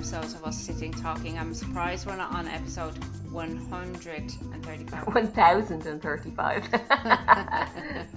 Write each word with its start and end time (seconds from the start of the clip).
episodes 0.00 0.32
of 0.32 0.42
us 0.44 0.56
sitting 0.58 0.90
talking. 0.90 1.38
I'm 1.38 1.52
surprised 1.52 2.06
we're 2.06 2.16
not 2.16 2.34
on 2.34 2.48
episode 2.48 2.94
135. 3.30 5.06
1035. 5.06 6.68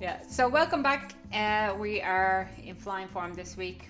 yeah, 0.00 0.20
so 0.28 0.48
welcome 0.48 0.82
back. 0.82 1.14
Uh, 1.32 1.76
we 1.78 2.02
are 2.02 2.50
in 2.64 2.74
flying 2.74 3.06
form 3.06 3.34
this 3.34 3.56
week. 3.56 3.88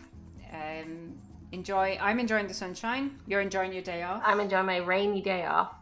Um, 0.52 1.14
enjoy. 1.52 1.96
I'm 2.02 2.20
enjoying 2.20 2.48
the 2.48 2.52
sunshine. 2.54 3.18
You're 3.26 3.40
enjoying 3.40 3.72
your 3.72 3.80
day 3.80 4.02
off. 4.02 4.20
I'm 4.26 4.40
enjoying 4.40 4.66
my 4.66 4.76
rainy 4.76 5.22
day 5.22 5.46
off. 5.46 5.72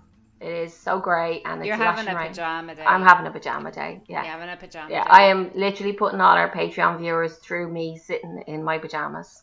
It 0.41 0.53
is 0.53 0.73
so 0.73 1.01
great 1.01 1.43
and 1.45 1.67
You're 1.67 1.75
having 1.75 2.07
a 2.07 2.15
rain. 2.17 2.29
pajama 2.29 2.77
day. 2.77 2.85
I'm 2.85 3.03
having 3.03 3.27
a 3.27 3.33
pajama 3.33 3.73
day. 3.73 4.03
Yeah. 4.07 4.23
You're 4.23 4.31
having 4.31 4.51
a 4.51 4.57
pajama 4.57 4.89
Yeah, 4.89 5.03
day. 5.03 5.11
I 5.11 5.23
am 5.25 5.51
literally 5.57 5.95
putting 5.95 6.21
all 6.21 6.37
our 6.37 6.49
Patreon 6.49 6.99
viewers 7.01 7.39
through 7.39 7.73
me 7.73 7.97
sitting 7.99 8.45
in 8.47 8.63
my 8.63 8.79
pajamas. 8.79 9.43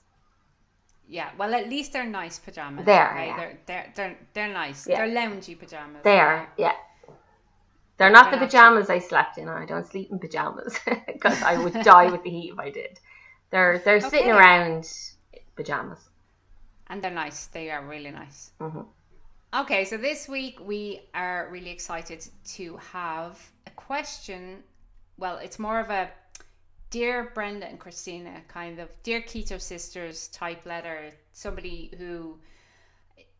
Yeah, 1.10 1.30
well, 1.38 1.54
at 1.54 1.70
least 1.70 1.94
they're 1.94 2.06
nice 2.06 2.38
pajamas. 2.38 2.86
They 2.86 2.98
are, 2.98 3.12
okay? 3.12 3.28
yeah. 3.28 3.38
They're, 3.38 3.58
they're, 3.66 3.94
they're, 3.96 4.18
they're 4.34 4.54
nice. 4.54 4.88
Yeah. 4.88 5.06
They're 5.06 5.16
loungy 5.16 5.58
pajamas. 5.58 6.04
They 6.04 6.20
are, 6.20 6.52
yeah. 6.58 6.74
They're 7.98 8.12
not 8.12 8.30
They're 8.30 8.40
the 8.40 8.46
pajamas 8.46 8.90
I 8.90 9.00
slept 9.00 9.38
in. 9.38 9.48
I 9.48 9.66
don't 9.66 9.88
sleep 9.88 10.12
in 10.12 10.20
pajamas 10.20 10.78
because 11.08 11.42
I 11.42 11.58
would 11.58 11.74
die 11.82 12.12
with 12.12 12.24
the 12.24 12.30
heat 12.30 12.52
if 12.54 12.60
I 12.60 12.70
did. 12.70 13.00
They're 13.50 13.80
they're 13.80 14.02
sitting 14.02 14.32
around 14.32 14.88
pajamas. 15.56 16.00
And 16.88 17.02
they're 17.02 17.12
nice. 17.12 17.48
They 17.48 17.72
are 17.72 17.84
really 17.86 18.12
nice. 18.12 18.52
hmm 18.60 18.82
Okay, 19.54 19.86
so 19.86 19.98
this 19.98 20.28
week 20.28 20.60
we 20.60 21.02
are 21.14 21.48
really 21.50 21.72
excited 21.72 22.28
to 22.56 22.78
have 22.92 23.42
a 23.66 23.70
question. 23.72 24.62
Well, 25.18 25.38
it's 25.38 25.58
more 25.58 25.80
of 25.80 25.90
a 25.90 26.10
Dear 26.90 27.32
Brenda 27.34 27.68
and 27.68 27.80
Christina 27.80 28.42
kind 28.48 28.80
of 28.80 28.90
Dear 29.04 29.22
Keto 29.22 29.60
Sisters 29.60 30.30
type 30.30 30.66
letter. 30.66 31.12
Somebody 31.34 31.92
who 31.98 32.40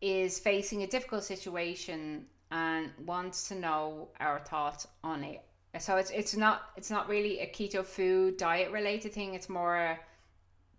is 0.00 0.38
facing 0.38 0.82
a 0.82 0.86
difficult 0.86 1.24
situation 1.24 2.26
and 2.50 2.90
wants 3.04 3.48
to 3.48 3.54
know 3.54 4.08
our 4.20 4.38
thoughts 4.38 4.86
on 5.02 5.24
it. 5.24 5.42
So 5.78 5.96
it's 5.96 6.10
it's 6.10 6.36
not 6.36 6.70
it's 6.76 6.90
not 6.90 7.08
really 7.08 7.40
a 7.40 7.46
keto 7.46 7.84
food 7.84 8.36
diet 8.36 8.70
related 8.70 9.12
thing. 9.12 9.34
It's 9.34 9.48
more 9.48 9.98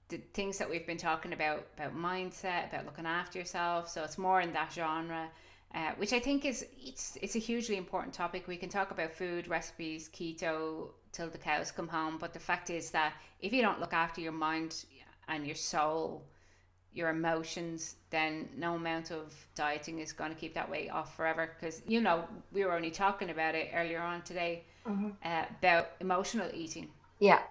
the 0.10 0.18
things 0.34 0.58
that 0.58 0.70
we've 0.70 0.86
been 0.86 0.98
talking 0.98 1.34
about 1.34 1.66
about 1.78 1.96
mindset, 1.96 2.70
about 2.70 2.86
looking 2.86 3.06
after 3.06 3.40
yourself. 3.40 3.90
So 3.90 4.04
it's 4.04 4.18
more 4.18 4.42
in 4.42 4.54
that 4.54 4.72
genre, 4.74 5.30
uh, 5.74 5.92
which 5.98 6.14
I 6.14 6.20
think 6.20 6.46
is 6.46 6.66
it's 6.80 7.18
it's 7.22 7.36
a 7.36 7.40
hugely 7.40 7.78
important 7.78 8.14
topic. 8.14 8.48
We 8.48 8.58
can 8.58 8.70
talk 8.70 8.92
about 8.92 9.14
food 9.14 9.48
recipes, 9.48 10.10
keto 10.10 10.90
till 11.12 11.30
the 11.30 11.38
cows 11.38 11.72
come 11.72 11.88
home, 11.88 12.18
but 12.20 12.34
the 12.34 12.40
fact 12.40 12.70
is 12.70 12.92
that 12.92 13.14
if 13.42 13.54
you 13.54 13.62
don't 13.62 13.80
look 13.80 13.94
after 13.94 14.22
your 14.22 14.32
mind 14.32 14.86
and 15.28 15.46
your 15.46 15.56
soul, 15.56 16.24
your 16.94 17.10
emotions, 17.10 17.96
then 18.10 18.50
no 18.58 18.76
amount 18.76 19.12
of 19.12 19.34
dieting 19.56 20.00
is 20.00 20.12
going 20.12 20.32
to 20.34 20.38
keep 20.40 20.54
that 20.56 20.70
weight 20.70 20.90
off 20.90 21.16
forever. 21.16 21.56
Because 21.60 21.82
you 21.88 22.02
know 22.02 22.26
we 22.52 22.66
were 22.66 22.74
only 22.74 22.92
talking 22.92 23.30
about 23.30 23.56
it 23.56 23.70
earlier 23.74 24.02
on 24.02 24.22
today 24.24 24.64
uh, 25.24 25.46
about 25.60 25.90
emotional 26.00 26.50
eating 26.54 26.88
Yeah. 27.20 27.42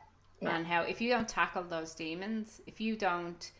Yeah. 0.41 0.57
and 0.57 0.67
how 0.67 0.83
if 0.83 1.01
you 1.01 1.11
don't 1.11 1.29
tackle 1.29 1.63
those 1.65 1.95
demons 1.95 2.61
if 2.67 2.81
you 2.81 2.97
don't 2.97 3.51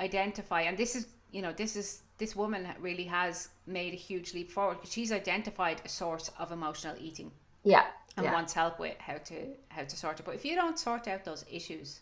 identify 0.00 0.62
and 0.62 0.76
this 0.76 0.94
is 0.96 1.06
you 1.32 1.42
know 1.42 1.52
this 1.52 1.76
is 1.76 2.02
this 2.18 2.34
woman 2.34 2.66
really 2.80 3.04
has 3.04 3.48
made 3.66 3.92
a 3.92 3.96
huge 3.96 4.34
leap 4.34 4.50
forward 4.50 4.76
because 4.76 4.92
she's 4.92 5.12
identified 5.12 5.80
a 5.84 5.88
source 5.88 6.30
of 6.38 6.50
emotional 6.52 6.96
eating 7.00 7.30
Yeah. 7.62 7.86
and 8.16 8.24
Yeah. 8.24 8.32
wants 8.32 8.52
help 8.52 8.78
with 8.78 8.98
how 8.98 9.18
to 9.18 9.54
how 9.68 9.84
to 9.84 9.96
sort 9.96 10.18
it 10.18 10.26
but 10.26 10.34
if 10.34 10.44
you 10.44 10.56
don't 10.56 10.78
sort 10.78 11.06
out 11.08 11.24
those 11.24 11.44
issues 11.50 12.00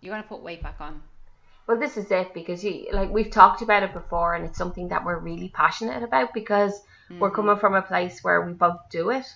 you're 0.00 0.12
going 0.12 0.22
to 0.22 0.28
put 0.28 0.42
weight 0.42 0.62
back 0.62 0.80
on 0.80 1.02
Well, 1.66 1.78
this 1.78 1.96
is 1.96 2.10
it 2.12 2.32
because 2.32 2.62
you 2.64 2.86
like 2.92 3.10
we've 3.10 3.30
talked 3.30 3.60
about 3.60 3.82
it 3.82 3.92
before, 3.92 4.34
and 4.34 4.44
it's 4.44 4.58
something 4.58 4.88
that 4.88 5.04
we're 5.04 5.18
really 5.18 5.48
passionate 5.48 6.02
about 6.04 6.32
because 6.32 6.80
we're 7.10 7.28
mm-hmm. 7.28 7.34
coming 7.34 7.56
from 7.56 7.74
a 7.74 7.82
place 7.82 8.22
where 8.22 8.40
we 8.42 8.52
both 8.52 8.78
do 8.90 9.10
it. 9.10 9.26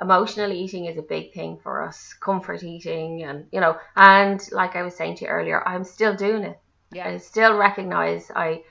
Emotional 0.00 0.52
eating 0.52 0.84
is 0.86 0.96
a 0.96 1.02
big 1.02 1.32
thing 1.32 1.58
for 1.62 1.82
us. 1.82 2.14
Comfort 2.14 2.62
eating, 2.62 3.24
and 3.24 3.46
you 3.50 3.60
know, 3.60 3.76
and 3.96 4.40
like 4.52 4.76
I 4.76 4.82
was 4.82 4.94
saying 4.94 5.16
to 5.16 5.24
you 5.24 5.30
earlier, 5.30 5.66
I'm 5.66 5.84
still 5.84 6.14
doing 6.14 6.44
it. 6.44 6.58
yeah 6.92 7.08
I 7.08 7.16
still 7.18 7.56
recognize 7.56 8.30
I, 8.34 8.62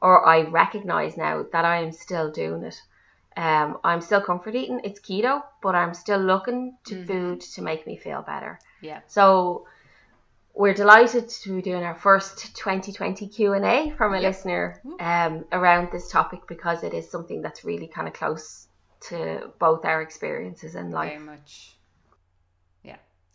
or 0.00 0.24
I 0.26 0.42
recognize 0.42 1.16
now 1.16 1.44
that 1.52 1.64
I 1.64 1.82
am 1.82 1.92
still 1.92 2.30
doing 2.30 2.62
it. 2.62 2.80
Um, 3.36 3.78
I'm 3.84 4.00
still 4.00 4.20
comfort 4.20 4.54
eating. 4.54 4.80
It's 4.84 5.00
keto, 5.00 5.42
but 5.62 5.74
I'm 5.74 5.94
still 5.94 6.18
looking 6.20 6.76
to 6.86 7.04
food 7.06 7.40
to 7.54 7.62
make 7.62 7.86
me 7.86 7.96
feel 7.96 8.22
better. 8.22 8.58
yeah 8.82 9.00
So 9.06 9.66
we're 10.54 10.74
delighted 10.74 11.28
to 11.28 11.56
be 11.56 11.62
doing 11.62 11.84
our 11.84 11.94
first 11.94 12.54
2020 12.56 13.28
Q&A 13.28 13.90
from 13.96 14.14
a 14.14 14.20
Yep. 14.20 14.28
listener 14.30 14.82
um, 14.98 15.44
around 15.52 15.90
this 15.92 16.10
topic 16.10 16.40
because 16.48 16.82
it 16.82 16.92
is 16.92 17.10
something 17.10 17.40
that's 17.40 17.64
really 17.64 17.86
kind 17.86 18.08
of 18.08 18.14
close 18.14 18.66
to 19.08 19.50
both 19.58 19.84
our 19.84 20.02
experiences 20.02 20.74
in 20.74 20.90
life. 20.90 21.12
very 21.12 21.24
much 21.24 21.76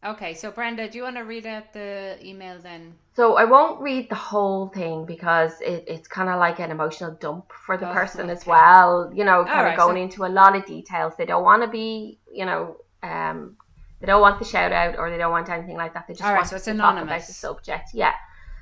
okay 0.03 0.33
so 0.33 0.51
brenda 0.51 0.89
do 0.89 0.97
you 0.97 1.03
want 1.03 1.15
to 1.15 1.21
read 1.23 1.45
out 1.45 1.71
the 1.73 2.17
email 2.23 2.57
then 2.61 2.93
So 3.15 3.35
I 3.37 3.45
won't 3.45 3.79
read 3.81 4.09
the 4.09 4.15
whole 4.15 4.67
thing 4.67 5.05
because 5.05 5.53
it, 5.61 5.85
it's 5.87 6.07
kind 6.07 6.29
of 6.29 6.37
like 6.37 6.59
an 6.59 6.69
emotional 6.69 7.11
dump 7.23 7.45
for 7.65 7.77
the 7.77 7.89
Oh, 7.89 7.93
person 7.93 8.29
as 8.29 8.45
well. 8.45 9.09
You 9.15 9.23
know, 9.23 9.45
kind 9.45 9.57
Alright, 9.59 9.73
of 9.73 9.79
going 9.79 9.95
so- 9.97 10.03
into 10.03 10.25
a 10.25 10.31
lot 10.41 10.53
of 10.57 10.65
details. 10.65 11.13
They 11.17 11.25
don't 11.25 11.45
want 11.45 11.61
to 11.63 11.69
be, 11.69 12.19
you 12.39 12.45
know, 12.45 12.75
um, 13.03 13.55
they 14.01 14.07
don't 14.07 14.19
want 14.19 14.37
the 14.39 14.43
shout 14.53 14.73
out 14.73 14.97
or 14.99 15.09
they 15.09 15.17
don't 15.17 15.31
want 15.31 15.47
anything 15.49 15.77
like 15.77 15.93
that. 15.93 16.07
They 16.07 16.13
just 16.13 16.23
Alright, 16.27 16.39
want 16.41 16.49
so 16.49 16.55
it's 16.57 16.65
to 16.65 16.71
talk 16.71 16.79
about 16.79 17.03
anonymous. 17.03 17.27
the 17.27 17.33
subject. 17.47 17.87
Yeah. 17.93 18.15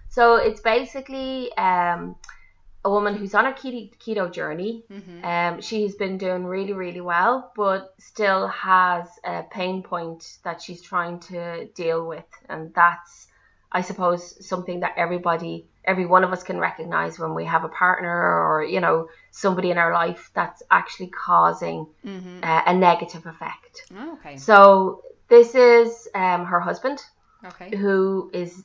So 0.09 0.35
it's 0.35 0.61
basically 0.61 1.51
um, 1.57 2.15
a 2.85 2.89
woman 2.89 3.16
who's 3.16 3.33
on 3.33 3.45
a 3.45 3.53
keto, 3.53 3.89
keto 3.97 4.31
journey. 4.31 4.83
mm-hmm. 4.91 5.23
Um, 5.25 5.61
she's 5.61 5.95
been 5.95 6.17
doing 6.17 6.45
really, 6.45 6.73
really 6.73 7.01
well, 7.01 7.51
but 7.55 7.94
still 7.97 8.47
has 8.47 9.07
a 9.23 9.44
pain 9.44 9.83
point 9.83 10.38
that 10.44 10.61
she's 10.61 10.81
trying 10.81 11.19
to 11.31 11.66
deal 11.75 12.05
with, 12.05 12.25
and 12.49 12.73
that's, 12.73 13.27
I 13.71 13.81
suppose, 13.81 14.45
something 14.45 14.81
that 14.81 14.94
everybody, 14.97 15.66
every 15.85 16.05
one 16.05 16.23
of 16.25 16.31
us 16.33 16.44
can 16.44 16.59
recognize 16.59 17.17
when 17.17 17.33
we 17.33 17.45
have 17.45 17.63
a 17.63 17.69
partner 17.69 18.09
or 18.11 18.63
you 18.63 18.81
know 18.81 19.07
somebody 19.31 19.71
in 19.71 19.77
our 19.77 19.94
life 19.94 20.29
that's 20.33 20.61
actually 20.69 21.07
causing 21.07 21.88
Mm-hmm. 22.05 22.39
uh, 22.44 22.61
a 22.65 22.73
negative 22.73 23.25
effect. 23.25 23.85
okay 24.13 24.35
So 24.38 25.03
this 25.29 25.55
is 25.55 26.07
um, 26.13 26.45
her 26.45 26.59
husband 26.59 27.00
okay 27.45 27.75
who 27.75 28.29
is 28.33 28.63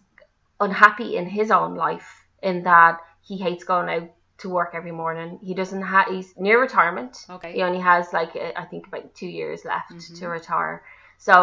unhappy 0.60 1.16
in 1.16 1.26
his 1.26 1.50
own 1.50 1.74
life 1.76 2.24
in 2.42 2.62
that 2.64 2.98
he 3.28 3.36
hates 3.36 3.64
going 3.64 3.88
out 3.94 4.08
to 4.38 4.48
work 4.48 4.70
every 4.74 4.92
morning. 5.02 5.38
He 5.42 5.54
doesn't 5.54 5.82
have. 5.82 6.06
He's 6.08 6.30
near 6.36 6.58
retirement. 6.60 7.12
okay 7.36 7.52
He 7.52 7.62
only 7.62 7.80
has 7.80 8.12
like 8.12 8.32
I 8.62 8.64
think 8.70 8.86
about 8.90 9.14
two 9.20 9.26
years 9.40 9.64
left 9.64 9.92
Mhm. 9.92 10.18
to 10.18 10.28
retire. 10.38 10.76
So 11.18 11.38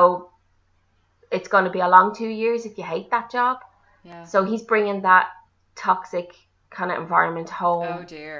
it's 1.31 1.49
going 1.53 1.65
to 1.65 1.71
be 1.77 1.81
a 1.81 1.87
long 1.95 2.07
two 2.15 2.27
years 2.43 2.65
if 2.65 2.77
you 2.77 2.83
hate 2.95 3.09
that 3.11 3.27
job. 3.37 3.57
yeah 4.03 4.23
So 4.31 4.37
he's 4.49 4.63
bringing 4.63 5.01
that 5.01 5.27
toxic 5.75 6.29
kind 6.77 6.91
of 6.91 6.97
environment 7.05 7.49
home 7.49 7.87
oh 7.99 8.03
dear 8.03 8.37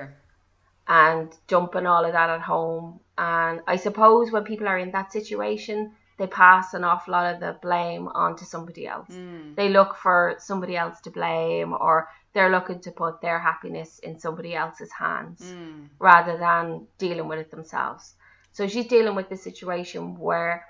and 0.87 1.27
dumping 1.47 1.85
all 1.91 2.03
of 2.05 2.13
that 2.13 2.29
at 2.29 2.41
home. 2.41 2.99
And 3.17 3.61
I 3.73 3.75
suppose 3.77 4.31
when 4.31 4.43
people 4.43 4.67
are 4.67 4.77
in 4.85 4.91
that 4.91 5.11
situation, 5.11 5.77
they 6.17 6.27
pass 6.27 6.73
an 6.73 6.83
awful 6.83 7.11
lot 7.11 7.33
of 7.33 7.39
the 7.41 7.57
blame 7.61 8.07
onto 8.07 8.45
somebody 8.45 8.87
else. 8.87 9.09
mm. 9.09 9.55
They 9.55 9.69
look 9.69 9.95
for 9.95 10.35
somebody 10.39 10.77
else 10.77 11.01
to 11.01 11.11
blame 11.11 11.73
or 11.73 12.07
they're 12.33 12.49
looking 12.51 12.79
to 12.81 12.91
put 12.91 13.21
their 13.21 13.39
happiness 13.39 13.99
in 13.99 14.19
somebody 14.19 14.55
else's 14.55 14.91
hands 14.91 15.41
Mm. 15.41 15.89
rather 15.99 16.37
than 16.37 16.87
dealing 16.97 17.27
with 17.27 17.39
it 17.39 17.51
themselves. 17.51 18.15
So 18.51 18.67
she's 18.67 18.87
dealing 18.87 19.15
with 19.15 19.27
the 19.29 19.37
situation 19.37 20.17
where 20.17 20.65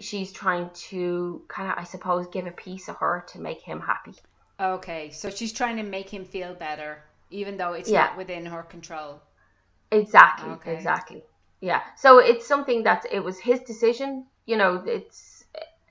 she's 0.00 0.32
trying 0.32 0.70
to 0.90 1.42
kind 1.48 1.70
of, 1.70 1.78
I 1.78 1.84
suppose, 1.84 2.26
give 2.28 2.46
a 2.46 2.50
piece 2.50 2.88
of 2.88 2.96
her 2.96 3.24
to 3.32 3.40
make 3.40 3.62
him 3.62 3.80
happy. 3.80 4.14
Okay, 4.60 5.10
so 5.10 5.30
she's 5.30 5.52
trying 5.52 5.76
to 5.76 5.82
make 5.82 6.10
him 6.10 6.24
feel 6.24 6.54
better, 6.54 7.02
even 7.30 7.56
though 7.56 7.72
it's 7.72 7.88
Yeah. 7.90 8.06
not 8.06 8.16
within 8.16 8.46
her 8.46 8.62
control. 8.62 9.22
Exactly, 9.90 10.50
Okay. 10.50 10.74
exactly. 10.74 11.24
Yeah. 11.60 11.80
So 11.96 12.18
it's 12.18 12.46
something 12.46 12.82
that 12.84 13.06
it 13.10 13.20
was 13.20 13.38
his 13.38 13.60
decision, 13.60 14.26
you 14.46 14.56
know, 14.56 14.82
it's 14.86 15.44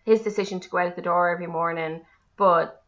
his 0.06 0.22
decision 0.22 0.60
to 0.60 0.70
go 0.70 0.78
out 0.78 0.96
the 0.96 1.02
door 1.02 1.30
every 1.30 1.48
morning, 1.48 2.02
but 2.38 2.84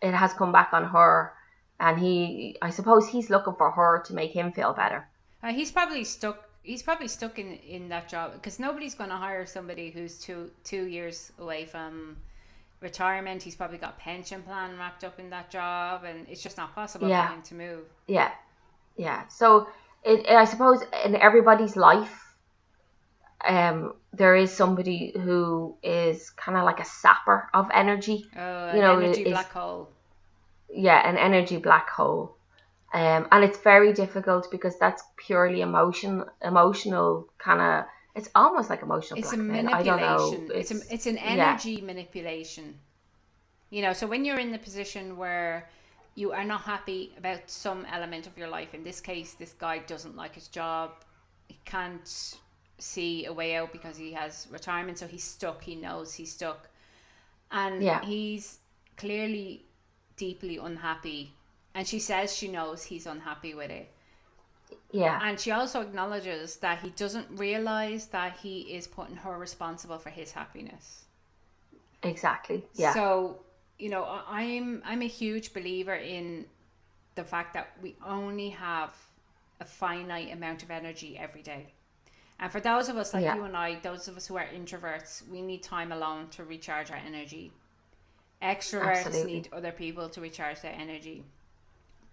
it 0.00 0.12
has 0.14 0.32
come 0.32 0.52
back 0.52 0.70
on 0.72 0.84
her. 0.84 1.32
And 1.80 1.98
he, 1.98 2.56
I 2.62 2.70
suppose 2.70 3.08
he's 3.08 3.28
looking 3.30 3.54
for 3.54 3.70
her 3.72 4.02
to 4.06 4.14
make 4.14 4.30
him 4.32 4.52
feel 4.52 4.72
better. 4.72 5.08
Uh, 5.42 5.52
he's 5.52 5.72
probably 5.72 6.04
stuck. 6.04 6.48
He's 6.62 6.82
probably 6.82 7.08
stuck 7.08 7.40
in, 7.40 7.54
in 7.56 7.88
that 7.88 8.08
job 8.08 8.34
because 8.34 8.60
nobody's 8.60 8.94
going 8.94 9.10
to 9.10 9.16
hire 9.16 9.44
somebody 9.46 9.90
who's 9.90 10.18
two 10.20 10.48
two 10.62 10.84
years 10.84 11.32
away 11.40 11.64
from 11.64 12.16
retirement. 12.80 13.42
He's 13.42 13.56
probably 13.56 13.78
got 13.78 13.98
pension 13.98 14.42
plan 14.42 14.78
wrapped 14.78 15.02
up 15.02 15.18
in 15.18 15.30
that 15.30 15.50
job, 15.50 16.04
and 16.04 16.24
it's 16.28 16.40
just 16.42 16.56
not 16.56 16.72
possible 16.72 17.08
Yeah. 17.08 17.26
for 17.26 17.34
him 17.34 17.42
to 17.42 17.54
move. 17.56 17.84
Yeah. 18.06 18.30
Yeah. 18.96 19.26
So 19.26 19.66
it, 20.04 20.28
I 20.28 20.44
suppose 20.44 20.82
in 21.04 21.16
everybody's 21.16 21.76
life, 21.76 22.36
um, 23.46 23.94
there 24.12 24.36
is 24.36 24.52
somebody 24.52 25.12
who 25.14 25.76
is 25.82 26.30
kind 26.30 26.56
of 26.56 26.64
like 26.64 26.80
a 26.80 26.84
sapper 26.84 27.48
of 27.54 27.68
energy. 27.72 28.26
Oh, 28.36 28.74
you 28.74 28.80
know, 28.80 28.98
energy 28.98 29.22
is, 29.22 29.30
black 29.30 29.50
hole. 29.50 29.88
Yeah, 30.72 31.08
an 31.08 31.16
energy 31.16 31.56
black 31.56 31.88
hole. 31.88 32.36
Um, 32.94 33.26
and 33.32 33.42
it's 33.42 33.58
very 33.58 33.92
difficult 33.92 34.50
because 34.50 34.78
that's 34.78 35.02
purely 35.16 35.62
emotion, 35.62 36.24
emotional 36.42 37.28
kind 37.38 37.60
of. 37.60 37.84
It's 38.14 38.28
almost 38.34 38.68
like 38.68 38.82
emotional. 38.82 39.18
It's 39.18 39.30
blackmail. 39.30 39.60
a 39.60 39.62
manipulation. 39.62 40.50
It's, 40.52 40.70
it's, 40.70 40.84
a, 40.90 40.94
it's 40.94 41.06
an 41.06 41.18
energy 41.18 41.72
yeah. 41.72 41.84
manipulation. 41.84 42.74
You 43.70 43.80
know, 43.80 43.94
so 43.94 44.06
when 44.06 44.26
you're 44.26 44.38
in 44.38 44.52
the 44.52 44.58
position 44.58 45.16
where 45.16 45.66
you 46.14 46.32
are 46.32 46.44
not 46.44 46.62
happy 46.62 47.12
about 47.16 47.50
some 47.50 47.86
element 47.90 48.26
of 48.26 48.36
your 48.36 48.48
life, 48.48 48.74
in 48.74 48.82
this 48.82 49.00
case, 49.00 49.34
this 49.34 49.52
guy 49.52 49.78
doesn't 49.78 50.16
like 50.16 50.34
his 50.34 50.48
job, 50.48 50.90
he 51.48 51.58
can't 51.64 52.36
see 52.78 53.26
a 53.26 53.32
way 53.32 53.56
out 53.56 53.72
because 53.72 53.96
he 53.96 54.12
has 54.12 54.46
retirement, 54.50 54.98
so 54.98 55.06
he's 55.06 55.24
stuck. 55.24 55.62
He 55.62 55.76
knows 55.76 56.14
he's 56.14 56.32
stuck, 56.32 56.68
and 57.50 57.82
yeah. 57.82 58.04
he's 58.04 58.58
clearly 58.96 59.64
deeply 60.16 60.58
unhappy. 60.58 61.32
And 61.74 61.86
she 61.86 61.98
says 61.98 62.36
she 62.36 62.48
knows 62.48 62.84
he's 62.84 63.06
unhappy 63.06 63.54
with 63.54 63.70
it. 63.70 63.90
Yeah. 64.90 65.18
And 65.22 65.40
she 65.40 65.50
also 65.50 65.80
acknowledges 65.80 66.56
that 66.56 66.80
he 66.80 66.90
doesn't 66.90 67.26
realize 67.30 68.06
that 68.08 68.36
he 68.42 68.60
is 68.60 68.86
putting 68.86 69.16
her 69.16 69.38
responsible 69.38 69.98
for 69.98 70.10
his 70.10 70.32
happiness. 70.32 71.04
Exactly. 72.02 72.64
Yeah. 72.74 72.92
So, 72.92 73.38
you 73.82 73.88
know, 73.88 74.06
I'm 74.28 74.80
I'm 74.84 75.02
a 75.02 75.08
huge 75.08 75.52
believer 75.52 75.94
in 75.94 76.46
the 77.16 77.24
fact 77.24 77.52
that 77.54 77.72
we 77.82 77.96
only 78.06 78.50
have 78.50 78.94
a 79.60 79.64
finite 79.64 80.32
amount 80.32 80.62
of 80.62 80.70
energy 80.70 81.18
every 81.18 81.42
day. 81.42 81.66
And 82.38 82.50
for 82.50 82.60
those 82.60 82.88
of 82.88 82.96
us 82.96 83.12
like 83.12 83.24
yeah. 83.24 83.34
you 83.34 83.42
and 83.42 83.56
I, 83.56 83.80
those 83.82 84.06
of 84.06 84.16
us 84.16 84.28
who 84.28 84.36
are 84.36 84.46
introverts, 84.46 85.28
we 85.28 85.42
need 85.42 85.64
time 85.64 85.90
alone 85.90 86.28
to 86.30 86.44
recharge 86.44 86.92
our 86.92 87.00
energy. 87.04 87.52
Extroverts 88.40 89.06
Absolutely. 89.06 89.32
need 89.32 89.48
other 89.52 89.72
people 89.72 90.08
to 90.10 90.20
recharge 90.20 90.60
their 90.60 90.76
energy. 90.78 91.24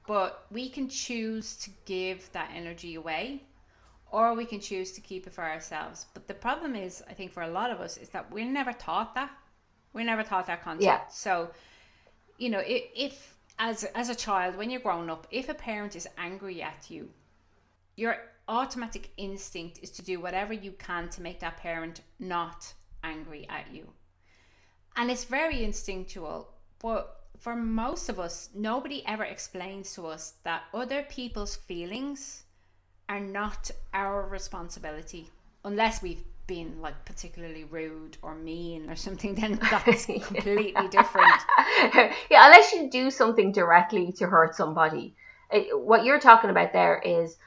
But 0.07 0.45
we 0.49 0.69
can 0.69 0.89
choose 0.89 1.55
to 1.57 1.69
give 1.85 2.31
that 2.31 2.49
energy 2.55 2.95
away 2.95 3.43
or 4.11 4.33
we 4.33 4.45
can 4.45 4.59
choose 4.59 4.91
to 4.93 5.01
keep 5.01 5.27
it 5.27 5.33
for 5.33 5.43
ourselves. 5.43 6.07
But 6.15 6.27
the 6.27 6.33
problem 6.33 6.75
is, 6.75 7.03
I 7.07 7.13
think 7.13 7.31
for 7.31 7.43
a 7.43 7.49
lot 7.49 7.69
of 7.69 7.79
us, 7.79 7.97
is 7.97 8.09
that 8.09 8.31
we're 8.31 8.51
never 8.51 8.73
taught 8.73 9.13
that. 9.13 9.29
We're 9.93 10.05
never 10.05 10.23
taught 10.23 10.47
that 10.47 10.63
concept. 10.63 10.83
Yeah. 10.83 11.07
So, 11.09 11.51
you 12.37 12.49
know, 12.49 12.59
if, 12.59 12.83
if 12.95 13.35
as 13.57 13.83
as 13.95 14.09
a 14.09 14.15
child, 14.15 14.55
when 14.55 14.69
you're 14.69 14.79
grown 14.79 15.09
up, 15.09 15.27
if 15.31 15.49
a 15.49 15.53
parent 15.53 15.95
is 15.95 16.07
angry 16.17 16.61
at 16.61 16.89
you, 16.89 17.09
your 17.95 18.17
automatic 18.47 19.11
instinct 19.17 19.79
is 19.81 19.91
to 19.91 20.01
do 20.01 20.19
whatever 20.19 20.53
you 20.53 20.71
can 20.71 21.09
to 21.09 21.21
make 21.21 21.39
that 21.39 21.57
parent 21.57 22.01
not 22.19 22.73
angry 23.03 23.47
at 23.49 23.73
you. 23.73 23.87
And 24.95 25.11
it's 25.11 25.25
very 25.25 25.63
instinctual, 25.63 26.49
but 26.79 27.19
for 27.37 27.55
most 27.55 28.09
of 28.09 28.19
us, 28.19 28.49
nobody 28.53 29.05
ever 29.05 29.23
explains 29.23 29.93
to 29.93 30.07
us 30.07 30.33
that 30.43 30.63
other 30.73 31.03
people's 31.03 31.55
feelings 31.55 32.43
are 33.07 33.19
not 33.19 33.71
our 33.93 34.27
responsibility 34.27 35.29
unless 35.63 36.01
we've 36.01 36.23
been 36.47 36.81
like 36.81 37.05
particularly 37.05 37.63
rude 37.63 38.17
or 38.23 38.33
mean 38.33 38.89
or 38.89 38.95
something 38.95 39.35
then 39.35 39.59
that's 39.71 40.05
completely 40.05 40.87
different 40.89 41.41
yeah 42.31 42.47
unless 42.47 42.73
you 42.73 42.89
do 42.89 43.11
something 43.11 43.51
directly 43.51 44.11
to 44.11 44.25
hurt 44.25 44.55
somebody 44.55 45.13
it, 45.51 45.79
what 45.79 46.03
you're 46.03 46.19
talking 46.19 46.49
about 46.49 46.73
there 46.73 46.99
is 46.99 47.37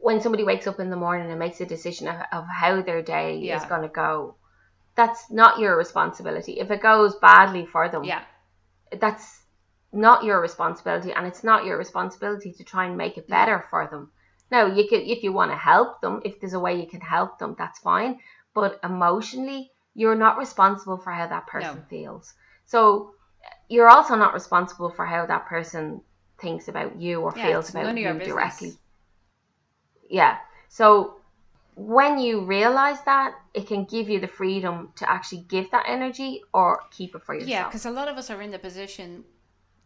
when 0.00 0.20
somebody 0.20 0.44
wakes 0.44 0.66
up 0.66 0.80
in 0.80 0.90
the 0.90 0.96
morning 0.96 1.30
and 1.30 1.38
makes 1.38 1.60
a 1.60 1.66
decision 1.66 2.08
of, 2.08 2.16
of 2.32 2.44
how 2.46 2.80
their 2.82 3.02
day 3.02 3.38
yeah. 3.38 3.56
is 3.56 3.64
going 3.68 3.82
to 3.82 3.88
go, 3.88 4.34
that's 4.94 5.30
not 5.30 5.58
your 5.58 5.76
responsibility. 5.76 6.60
If 6.60 6.70
it 6.70 6.82
goes 6.82 7.16
badly 7.16 7.66
for 7.66 7.88
them, 7.88 8.04
yeah, 8.04 8.22
that's 9.00 9.42
not 9.92 10.24
your 10.24 10.40
responsibility, 10.40 11.12
and 11.12 11.26
it's 11.26 11.44
not 11.44 11.64
your 11.64 11.78
responsibility 11.78 12.52
to 12.52 12.64
try 12.64 12.86
and 12.86 12.96
make 12.96 13.16
it 13.16 13.28
better 13.28 13.62
yeah. 13.64 13.70
for 13.70 13.88
them. 13.90 14.10
Now, 14.50 14.66
you 14.66 14.88
can 14.88 15.00
if 15.00 15.22
you 15.22 15.32
want 15.32 15.50
to 15.50 15.56
help 15.56 16.00
them, 16.00 16.20
if 16.24 16.40
there's 16.40 16.54
a 16.54 16.60
way 16.60 16.80
you 16.80 16.86
can 16.86 17.00
help 17.00 17.38
them, 17.38 17.54
that's 17.58 17.78
fine. 17.80 18.18
But 18.54 18.80
emotionally, 18.82 19.70
you're 19.94 20.16
not 20.16 20.38
responsible 20.38 20.96
for 20.96 21.12
how 21.12 21.26
that 21.28 21.46
person 21.46 21.80
no. 21.80 21.86
feels. 21.88 22.34
So 22.64 23.12
you're 23.68 23.88
also 23.88 24.14
not 24.14 24.34
responsible 24.34 24.90
for 24.90 25.04
how 25.04 25.26
that 25.26 25.46
person 25.46 26.00
thinks 26.40 26.68
about 26.68 27.00
you 27.00 27.20
or 27.20 27.34
yeah, 27.36 27.42
feels 27.42 27.70
about 27.70 27.96
you 27.96 28.18
directly 28.18 28.78
yeah. 30.08 30.38
So 30.68 31.16
when 31.74 32.18
you 32.18 32.44
realize 32.44 33.00
that, 33.04 33.34
it 33.54 33.66
can 33.66 33.84
give 33.84 34.08
you 34.08 34.20
the 34.20 34.28
freedom 34.28 34.92
to 34.96 35.10
actually 35.10 35.42
give 35.48 35.70
that 35.70 35.84
energy 35.86 36.42
or 36.52 36.80
keep 36.90 37.14
it 37.14 37.22
for 37.22 37.34
yourself. 37.34 37.50
Yeah, 37.50 37.64
because 37.64 37.86
a 37.86 37.90
lot 37.90 38.08
of 38.08 38.16
us 38.16 38.30
are 38.30 38.42
in 38.42 38.50
the 38.50 38.58
position 38.58 39.24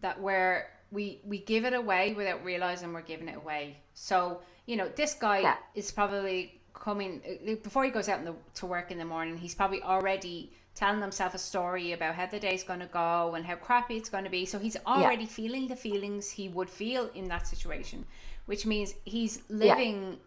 that 0.01 0.21
where 0.21 0.71
we 0.93 1.21
we 1.25 1.39
give 1.39 1.65
it 1.65 1.75
away 1.75 2.15
without 2.15 2.45
realizing 2.45 2.93
we're 2.93 3.03
giving 3.03 3.29
it 3.29 3.37
away. 3.37 3.79
So 3.95 4.41
you 4.67 4.77
know, 4.77 4.89
this 4.95 5.15
guy 5.15 5.41
yeah. 5.41 5.57
is 5.75 5.91
probably 5.91 6.61
coming 6.75 7.21
uh, 7.27 7.55
before 7.63 7.85
he 7.85 7.91
goes 7.91 8.09
out 8.09 8.25
the, 8.25 8.35
to 8.55 8.67
work 8.67 8.91
in 8.91 8.99
the 8.99 9.05
morning. 9.05 9.37
He's 9.37 9.55
probably 9.55 9.83
already 9.83 10.53
telling 10.75 11.01
himself 11.01 11.35
a 11.35 11.39
story 11.39 11.93
about 11.93 12.15
how 12.15 12.27
the 12.27 12.39
day's 12.39 12.65
going 12.65 12.81
to 12.81 12.87
go 12.87 13.35
and 13.35 13.45
how 13.45 13.57
crappy 13.57 13.97
it's 13.97 14.09
going 14.09 14.25
to 14.25 14.31
be. 14.31 14.47
So 14.47 14.59
he's 14.59 14.77
already 14.87 15.25
yeah. 15.25 15.29
feeling 15.29 15.69
the 15.69 15.77
feelings 15.77 16.31
he 16.31 16.49
would 16.49 16.71
feel 16.71 17.11
in 17.15 17.29
that 17.29 17.47
situation 17.47 18.07
which 18.47 18.67
means 18.67 18.95
he's 19.05 19.43
living 19.49 20.19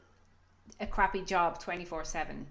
yeah. 0.80 0.86
a 0.86 0.88
crappy 0.88 1.22
job 1.22 1.60
24 1.60 2.04
7 2.04 2.48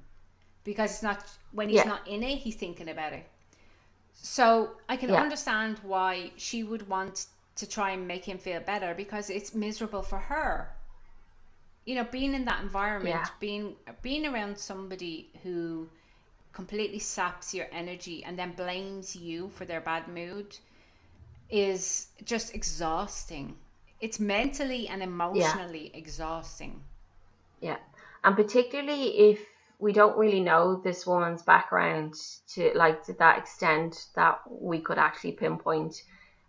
because 0.65 0.91
it's 0.91 1.03
not 1.03 1.25
when 1.53 1.69
he's 1.69 1.85
not 1.85 2.07
in 2.07 2.23
it 2.23 2.39
he's 2.39 2.57
thinking 2.57 2.89
about 2.89 3.13
it 3.13 3.27
so 4.13 4.71
i 4.89 4.97
can 4.97 5.11
understand 5.11 5.79
why 5.83 6.31
she 6.37 6.63
would 6.63 6.89
want 6.89 7.27
to 7.57 7.69
try 7.69 7.91
and 7.91 8.07
make 8.07 8.25
him 8.25 8.39
feel 8.39 8.61
better 8.61 8.95
because 8.95 9.31
it's 9.31 9.55
miserable 9.55 10.03
for 10.03 10.19
her 10.19 10.71
you 11.85 11.95
know 11.95 12.05
being 12.05 12.35
in 12.35 12.45
that 12.45 12.63
environment 12.63 13.31
being 13.41 13.75
being 14.03 14.27
around 14.27 14.59
somebody 14.59 15.31
who 15.43 15.89
completely 16.53 16.99
saps 16.99 17.53
your 17.53 17.67
energy 17.73 18.25
and 18.25 18.39
then 18.39 18.53
blames 18.53 19.15
you 19.17 19.49
for 19.51 19.65
their 19.65 19.81
bad 19.81 20.07
mood 20.09 20.57
is 21.51 22.09
just 22.25 22.55
exhausting 22.55 23.57
it's 24.05 24.21
mentally 24.21 24.87
and 24.87 25.03
emotionally 25.03 25.91
yeah. 25.91 25.99
exhausting. 25.99 26.83
Yeah. 27.61 27.79
And 28.23 28.37
particularly 28.37 29.31
if 29.31 29.41
we 29.79 29.95
don't 29.95 30.19
really 30.19 30.41
know 30.41 30.77
this 30.85 31.07
woman's 31.07 31.41
background 31.43 32.15
to 32.55 32.71
like 32.75 33.03
to 33.07 33.15
that 33.15 33.39
extent 33.39 34.09
that 34.15 34.41
we 34.47 34.81
could 34.81 34.99
actually 34.99 35.33
pinpoint 35.33 36.03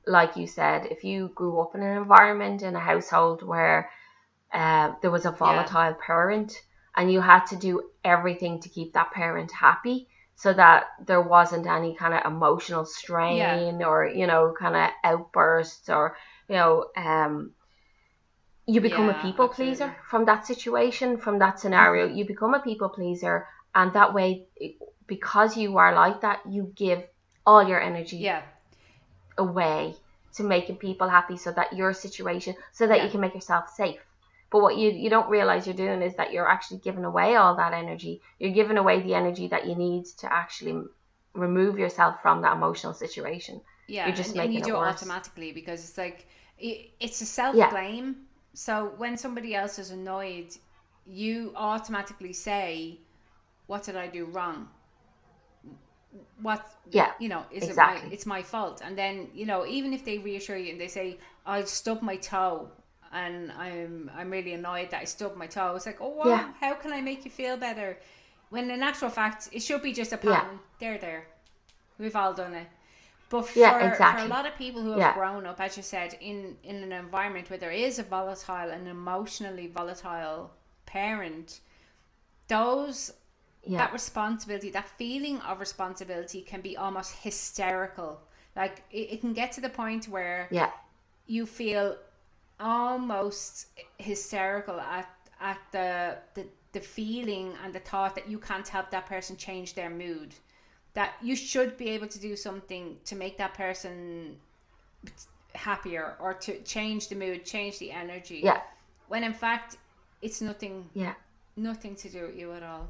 like 0.07 0.35
you 0.37 0.47
said 0.47 0.85
if 0.91 1.03
you 1.03 1.31
grew 1.35 1.59
up 1.59 1.75
in 1.75 1.81
an 1.81 1.97
environment 1.97 2.61
in 2.61 2.75
a 2.75 2.79
household 2.79 3.43
where 3.43 3.89
uh, 4.53 4.93
there 5.01 5.11
was 5.11 5.25
a 5.25 5.31
volatile 5.31 5.91
yeah. 5.91 6.05
parent 6.05 6.61
and 6.95 7.11
you 7.11 7.19
had 7.19 7.45
to 7.45 7.55
do 7.55 7.81
everything 8.03 8.59
to 8.61 8.69
keep 8.69 8.93
that 8.93 9.11
parent 9.11 9.51
happy 9.51 10.07
so 10.35 10.53
that 10.53 10.85
there 11.05 11.21
wasn't 11.21 11.65
any 11.65 11.95
kind 11.95 12.13
of 12.13 12.25
emotional 12.25 12.85
strain 12.85 13.37
yeah. 13.37 13.87
or 13.87 14.05
you 14.05 14.27
know 14.27 14.53
kind 14.57 14.75
of 14.75 14.89
outbursts 15.03 15.89
or 15.89 16.15
you 16.47 16.55
know, 16.55 16.85
um, 16.95 17.51
you 18.67 18.81
become 18.81 19.07
yeah, 19.07 19.19
a 19.19 19.21
people 19.21 19.45
absolutely. 19.45 19.75
pleaser 19.75 19.95
from 20.09 20.25
that 20.25 20.45
situation, 20.45 21.17
from 21.17 21.39
that 21.39 21.59
scenario. 21.59 22.07
Mm-hmm. 22.07 22.17
You 22.17 22.25
become 22.25 22.53
a 22.53 22.59
people 22.59 22.89
pleaser, 22.89 23.47
and 23.73 23.93
that 23.93 24.13
way, 24.13 24.45
because 25.07 25.57
you 25.57 25.77
are 25.77 25.93
like 25.93 26.21
that, 26.21 26.39
you 26.49 26.71
give 26.75 27.03
all 27.45 27.67
your 27.67 27.79
energy 27.79 28.17
yeah. 28.17 28.41
Away 29.37 29.95
to 30.35 30.43
making 30.43 30.77
people 30.77 31.07
happy, 31.07 31.37
so 31.37 31.51
that 31.51 31.73
your 31.73 31.93
situation, 31.93 32.55
so 32.71 32.87
that 32.87 32.97
yeah. 32.97 33.03
you 33.05 33.09
can 33.09 33.21
make 33.21 33.33
yourself 33.33 33.69
safe. 33.69 33.99
But 34.51 34.61
what 34.61 34.77
you 34.77 34.91
you 34.91 35.09
don't 35.09 35.29
realize 35.29 35.65
you're 35.65 35.75
doing 35.75 36.01
is 36.01 36.15
that 36.15 36.31
you're 36.31 36.47
actually 36.47 36.77
giving 36.77 37.05
away 37.05 37.35
all 37.35 37.55
that 37.55 37.73
energy. 37.73 38.21
You're 38.39 38.53
giving 38.53 38.77
away 38.77 39.01
the 39.01 39.15
energy 39.15 39.47
that 39.47 39.67
you 39.67 39.75
need 39.75 40.05
to 40.17 40.31
actually 40.31 40.83
remove 41.33 41.77
yourself 41.77 42.21
from 42.21 42.41
that 42.41 42.55
emotional 42.55 42.93
situation. 42.93 43.61
Yeah, 43.87 44.07
you're 44.07 44.15
just 44.15 44.29
and, 44.29 44.37
making 44.37 44.57
and 44.57 44.65
you 44.65 44.73
do 44.73 44.77
it, 44.77 44.79
it 44.79 44.87
automatically 44.87 45.51
because 45.51 45.83
it's 45.83 45.97
like 45.97 46.27
it's 46.57 47.21
a 47.21 47.25
self 47.25 47.55
blame. 47.71 48.05
Yeah. 48.05 48.13
So 48.53 48.93
when 48.97 49.17
somebody 49.17 49.55
else 49.55 49.77
is 49.79 49.91
annoyed, 49.91 50.55
you 51.05 51.51
automatically 51.55 52.33
say, 52.33 52.99
"What 53.67 53.83
did 53.83 53.95
I 53.95 54.07
do 54.07 54.25
wrong?" 54.25 54.69
What 56.41 56.65
yeah 56.91 57.11
you 57.19 57.29
know 57.29 57.43
is 57.51 57.67
exactly. 57.67 58.01
it 58.01 58.05
my 58.05 58.13
it's 58.13 58.25
my 58.25 58.41
fault 58.41 58.81
and 58.83 58.97
then 58.97 59.29
you 59.33 59.45
know 59.45 59.65
even 59.65 59.93
if 59.93 60.05
they 60.05 60.17
reassure 60.17 60.57
you 60.57 60.71
and 60.71 60.79
they 60.79 60.87
say 60.87 61.17
I 61.45 61.63
stubbed 61.63 62.03
my 62.03 62.15
toe 62.15 62.69
and 63.11 63.51
I'm 63.51 64.11
I'm 64.15 64.29
really 64.29 64.53
annoyed 64.53 64.91
that 64.91 65.01
I 65.01 65.05
stubbed 65.05 65.37
my 65.37 65.47
toe 65.47 65.75
it's 65.75 65.85
like 65.85 66.01
oh 66.01 66.09
wow 66.09 66.25
yeah. 66.25 66.53
how 66.59 66.73
can 66.75 66.93
I 66.93 67.01
make 67.01 67.25
you 67.25 67.31
feel 67.31 67.57
better 67.57 67.97
when 68.49 68.69
in 68.69 68.83
actual 68.83 69.09
fact 69.09 69.49
it 69.51 69.61
should 69.61 69.81
be 69.81 69.93
just 69.93 70.13
a 70.13 70.17
pattern 70.17 70.59
yeah. 70.59 70.79
there 70.79 70.97
there 70.97 71.27
we've 71.97 72.15
all 72.15 72.33
done 72.33 72.53
it 72.53 72.67
but 73.29 73.47
for, 73.47 73.59
yeah, 73.59 73.91
exactly. 73.91 74.21
for 74.21 74.27
a 74.27 74.29
lot 74.29 74.45
of 74.45 74.55
people 74.55 74.81
who 74.81 74.91
have 74.91 74.99
yeah. 74.99 75.13
grown 75.13 75.45
up, 75.45 75.59
as 75.59 75.75
you 75.77 75.83
said, 75.83 76.15
in, 76.21 76.57
in 76.63 76.75
an 76.77 76.91
environment 76.91 77.49
where 77.49 77.57
there 77.57 77.71
is 77.71 77.97
a 77.97 78.03
volatile 78.03 78.69
and 78.69 78.87
emotionally 78.87 79.67
volatile 79.67 80.51
parent, 80.85 81.59
those 82.47 83.11
Yeah. 83.67 83.79
that 83.79 83.93
responsibility, 83.93 84.69
that 84.71 84.87
feeling 84.89 85.39
of 85.41 85.59
responsibility 85.59 86.41
can 86.41 86.61
be 86.61 86.77
almost 86.77 87.11
hysterical. 87.15 88.21
Like 88.55 88.83
it, 88.91 89.13
it 89.13 89.21
can 89.21 89.33
get 89.33 89.51
to 89.53 89.61
the 89.61 89.69
point 89.69 90.07
where 90.07 90.47
Yeah. 90.51 90.71
you 91.27 91.45
feel 91.45 91.97
almost 92.59 93.67
hysterical 93.97 94.79
at 94.79 95.09
at 95.41 95.57
the, 95.71 96.17
the 96.35 96.45
the 96.71 96.79
feeling 96.79 97.53
and 97.63 97.73
the 97.73 97.79
thought 97.79 98.15
that 98.15 98.27
you 98.29 98.39
can't 98.39 98.67
help 98.67 98.89
that 98.91 99.05
person 99.05 99.35
change 99.37 99.73
their 99.73 99.89
mood 99.89 100.33
that 100.93 101.13
you 101.21 101.35
should 101.35 101.75
be 101.77 101.89
able 101.89 102.07
to 102.07 102.19
do 102.19 102.35
something 102.37 102.97
to 103.03 103.15
make 103.17 103.37
that 103.37 103.53
person 103.53 104.37
happier 105.53 106.15
or 106.19 106.33
to 106.33 106.61
change 106.63 107.07
the 107.09 107.15
mood 107.15 107.45
change 107.45 107.79
the 107.79 107.91
energy 107.91 108.41
Yeah. 108.43 108.61
when 109.07 109.23
in 109.23 109.33
fact 109.33 109.77
it's 110.21 110.41
nothing 110.41 110.89
Yeah. 110.93 111.13
nothing 111.57 111.95
to 111.95 112.09
do 112.09 112.21
with 112.27 112.37
you 112.37 112.53
at 112.53 112.63
all 112.63 112.87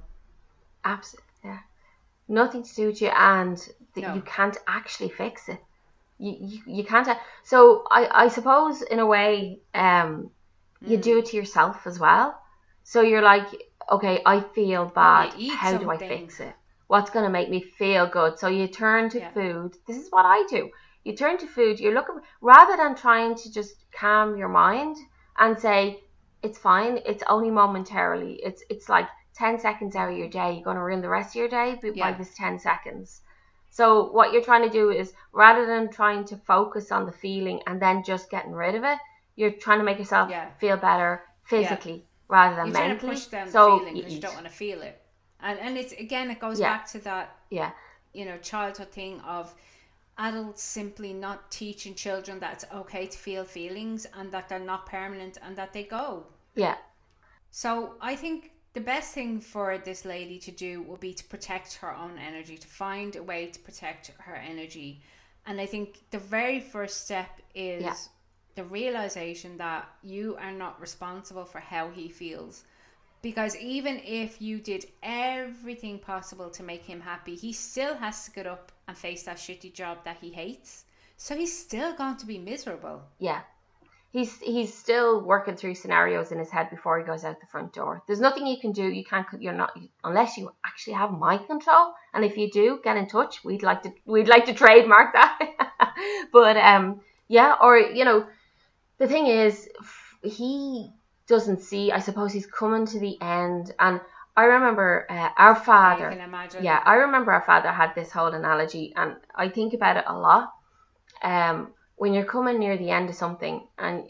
Absolutely. 0.86 1.26
Yeah. 1.44 1.60
Nothing 2.28 2.64
to 2.64 2.76
do 2.76 2.88
with 2.88 3.02
you, 3.02 3.10
and 3.10 3.58
that 3.96 4.02
No. 4.02 4.14
you 4.16 4.22
can't 4.22 4.58
actually 4.68 5.10
fix 5.10 5.50
it. 5.50 5.60
You, 6.18 6.36
you, 6.40 6.62
you 6.78 6.84
can't. 6.86 7.08
So 7.44 7.84
I, 7.92 8.26
I 8.26 8.28
suppose 8.30 8.82
in 8.82 9.00
a 9.00 9.06
way, 9.06 9.60
um, 9.74 10.32
you 10.82 10.98
Mm. 10.98 11.02
do 11.02 11.18
it 11.20 11.26
to 11.28 11.38
yourself 11.38 11.86
as 11.88 12.00
well. 12.00 12.40
So 12.84 13.02
you're 13.02 13.22
like, 13.22 13.48
okay, 13.92 14.22
I 14.26 14.40
feel 14.40 14.86
bad. 14.86 15.34
How 15.60 15.78
do 15.78 15.90
I 15.90 15.98
fix 15.98 16.40
it? 16.40 16.56
What's 16.88 17.10
going 17.10 17.26
to 17.26 17.32
make 17.32 17.50
me 17.50 17.62
feel 17.62 18.08
good? 18.08 18.38
So 18.40 18.48
you 18.48 18.68
turn 18.68 19.10
to 19.10 19.20
Yeah. 19.20 19.32
food. 19.32 19.76
This 19.88 19.98
is 19.98 20.10
what 20.12 20.26
I 20.26 20.46
do. 20.50 20.70
You 21.04 21.16
turn 21.16 21.38
to 21.40 21.48
food. 21.48 21.80
You're 21.80 21.94
looking 21.94 22.20
rather 22.42 22.78
than 22.78 22.96
trying 22.96 23.36
to 23.36 23.52
just 23.52 23.74
calm 23.92 24.38
your 24.38 24.50
mind 24.50 24.96
and 25.38 25.60
say 25.60 26.04
it's 26.44 26.60
fine. 26.60 27.00
It's 27.06 27.24
only 27.28 27.50
momentarily. 27.52 28.34
It's 28.44 28.64
it's 28.70 28.88
like 28.90 29.08
ten 29.36 29.60
seconds 29.60 29.96
out 29.96 30.12
of 30.12 30.18
your 30.18 30.30
day. 30.30 30.54
You're 30.54 30.64
going 30.64 30.78
to 30.78 30.84
ruin 30.84 31.02
the 31.02 31.10
rest 31.10 31.32
of 31.32 31.40
your 31.40 31.50
day 31.50 31.76
by 31.82 31.92
Yeah. 31.94 32.12
this 32.18 32.34
ten 32.36 32.58
seconds. 32.60 33.22
So 33.70 34.12
what 34.12 34.32
you're 34.32 34.42
trying 34.44 34.64
to 34.64 34.70
do 34.70 34.90
is 34.90 35.14
rather 35.34 35.66
than 35.66 35.90
trying 35.90 36.24
to 36.26 36.38
focus 36.38 36.92
on 36.92 37.06
the 37.06 37.12
feeling 37.12 37.62
and 37.68 37.82
then 37.82 38.04
just 38.04 38.30
getting 38.32 38.54
rid 38.54 38.76
of 38.76 38.84
it, 38.84 39.00
you're 39.36 39.52
trying 39.52 39.80
to 39.80 39.84
make 39.86 40.00
yourself 40.00 40.30
Yeah. 40.30 40.50
feel 40.60 40.78
better 40.78 41.24
physically 41.44 42.06
rather 42.30 42.56
than 42.56 42.68
you're 42.68 42.76
trying 42.76 42.90
to 42.90 42.94
mentally. 42.96 43.16
push 43.16 43.26
down 43.26 43.48
so 43.48 43.66
the 43.66 43.80
feeling 43.80 43.96
you 43.98 44.02
because 44.02 44.16
you 44.16 44.22
don't 44.22 44.34
want 44.34 44.46
to 44.48 44.52
feel 44.52 44.82
it 44.82 45.02
and 45.42 45.60
and 45.60 45.78
it's 45.78 45.94
again 45.94 46.32
it 46.32 46.40
goes 46.40 46.60
Yeah. 46.60 46.70
back 46.70 46.88
to 46.88 47.00
that 47.00 47.36
Yeah, 47.52 47.72
you 48.14 48.26
know 48.26 48.38
childhood 48.40 48.92
thing 48.92 49.20
of 49.22 49.54
adults 50.18 50.64
simply 50.64 51.14
not 51.14 51.52
teaching 51.52 51.94
children 51.94 52.40
that 52.40 52.54
it's 52.54 52.66
okay 52.74 53.06
to 53.06 53.18
feel 53.18 53.44
feelings 53.44 54.08
and 54.18 54.32
that 54.32 54.48
they're 54.50 54.60
not 54.74 54.86
permanent 54.88 55.38
and 55.44 55.56
that 55.58 55.74
they 55.74 55.84
go 55.84 56.26
yeah, 56.56 56.78
so 57.52 57.96
i 58.02 58.16
think 58.16 58.52
the 58.76 58.82
best 58.94 59.10
thing 59.14 59.40
for 59.40 59.78
this 59.90 60.06
lady 60.06 60.38
to 60.48 60.52
do 60.52 60.72
will 60.88 60.98
be 61.08 61.14
to 61.14 61.24
protect 61.34 61.70
her 61.82 61.92
own 62.04 62.16
energy 62.30 62.58
to 62.58 62.68
find 62.68 63.16
a 63.16 63.24
way 63.32 63.42
to 63.48 63.60
protect 63.68 64.12
her 64.28 64.36
energy 64.36 65.02
and 65.48 65.56
i 65.60 65.66
think 65.74 65.88
the 66.12 66.20
very 66.38 66.60
first 66.60 66.96
step 67.06 67.32
is 67.56 67.82
Yeah. 67.84 67.96
the 68.60 68.66
realization 68.66 69.52
that 69.58 69.84
you 70.04 70.26
are 70.46 70.52
not 70.64 70.80
responsible 70.88 71.46
for 71.46 71.60
how 71.74 71.90
he 71.90 72.08
feels 72.10 72.64
because 73.22 73.56
even 73.78 73.96
if 74.06 74.32
you 74.48 74.60
did 74.60 74.84
everything 75.02 75.98
possible 75.98 76.50
to 76.52 76.62
make 76.62 76.84
him 76.86 77.02
happy, 77.02 77.36
he 77.36 77.52
still 77.54 77.96
has 77.96 78.26
to 78.26 78.32
get 78.38 78.46
up 78.46 78.72
and 78.88 78.96
face 78.96 79.24
that 79.24 79.38
shitty 79.38 79.74
job 79.74 79.98
that 80.06 80.18
he 80.22 80.30
hates. 80.30 80.86
So 81.18 81.36
he's 81.36 81.58
still 81.68 81.92
going 81.96 82.18
to 82.18 82.26
be 82.28 82.38
miserable. 82.38 83.02
yeah. 83.18 83.42
He's 84.16 84.40
he's 84.40 84.74
still 84.74 85.20
working 85.20 85.58
through 85.58 85.76
scenarios 85.76 86.32
in 86.32 86.40
his 86.40 86.50
head 86.50 86.70
before 86.70 86.98
he 86.98 87.04
goes 87.04 87.26
out 87.26 87.42
the 87.42 87.48
front 87.48 87.74
door. 87.74 88.02
There's 88.08 88.22
nothing 88.22 88.48
you 88.48 88.58
can 88.58 88.72
do. 88.72 88.88
You 88.88 89.04
can't. 89.04 89.28
You're 89.42 89.52
not 89.52 89.78
unless 90.06 90.38
you 90.38 90.52
actually 90.66 90.94
have 90.94 91.12
mind 91.12 91.48
control. 91.48 91.94
And 92.14 92.24
if 92.24 92.38
you 92.38 92.50
do, 92.50 92.80
get 92.82 92.96
in 92.96 93.08
touch. 93.10 93.44
We'd 93.44 93.62
like 93.62 93.84
to. 93.84 93.92
We'd 94.06 94.30
like 94.30 94.46
to 94.46 94.54
trademark 94.54 95.12
that. 95.12 95.38
but 96.32 96.56
um, 96.56 97.02
yeah. 97.28 97.56
Or 97.62 97.78
you 97.78 98.06
know, 98.06 98.26
the 99.00 99.08
thing 99.10 99.28
is, 99.28 99.68
he 100.24 100.94
doesn't 101.28 101.62
see. 101.62 101.92
I 101.92 102.00
suppose 102.00 102.32
he's 102.32 102.48
coming 102.48 102.86
to 102.86 103.00
the 103.02 103.22
end. 103.22 103.74
And 103.80 104.00
I 104.38 104.46
remember 104.46 105.08
uh, 105.10 105.32
our 105.36 105.56
father. 105.56 106.12
can 106.12 106.22
imagine. 106.22 106.64
Yeah, 106.64 106.82
I 106.86 106.96
remember 106.96 107.34
our 107.34 107.44
father 107.44 107.70
had 107.70 107.94
this 107.96 108.14
whole 108.14 108.34
analogy, 108.34 108.94
and 108.96 109.18
I 109.36 109.50
think 109.50 109.74
about 109.74 109.98
it 109.98 110.06
a 110.08 110.18
lot. 110.18 110.54
Um, 111.22 111.74
when 111.98 112.14
you're 112.14 112.26
coming 112.26 112.60
near 112.60 112.78
the 112.78 112.90
end 112.90 113.10
of 113.10 113.16
something, 113.16 113.66
and 113.78 114.04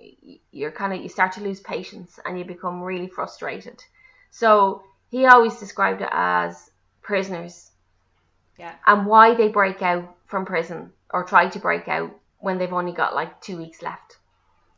you're 0.52 0.72
kind 0.72 0.94
of 0.94 1.02
you 1.02 1.10
start 1.10 1.34
to 1.34 1.42
lose 1.42 1.60
patience, 1.60 2.20
and 2.26 2.38
you 2.38 2.46
become 2.46 2.82
really 2.82 3.08
frustrated. 3.08 3.84
So 4.32 4.84
he 5.10 5.26
always 5.26 5.60
described 5.60 6.02
it 6.02 6.10
as 6.12 6.72
prisoners, 7.02 7.72
Yeah. 8.58 8.74
and 8.88 9.06
why 9.06 9.36
they 9.36 9.50
break 9.50 9.82
out 9.82 10.16
from 10.26 10.46
prison 10.46 10.92
or 11.12 11.24
try 11.24 11.48
to 11.50 11.60
break 11.60 11.88
out 11.88 12.12
when 12.40 12.58
they've 12.58 12.74
only 12.74 12.92
got 12.92 13.14
like 13.16 13.40
two 13.42 13.58
weeks 13.58 13.82
left 13.82 14.18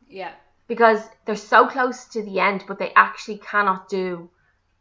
Yeah. 0.07 0.33
because 0.67 1.01
they're 1.25 1.35
so 1.35 1.67
close 1.67 2.05
to 2.09 2.21
the 2.21 2.39
end, 2.39 2.65
but 2.67 2.77
they 2.77 2.93
actually 2.93 3.37
cannot 3.37 3.87
do 3.89 4.29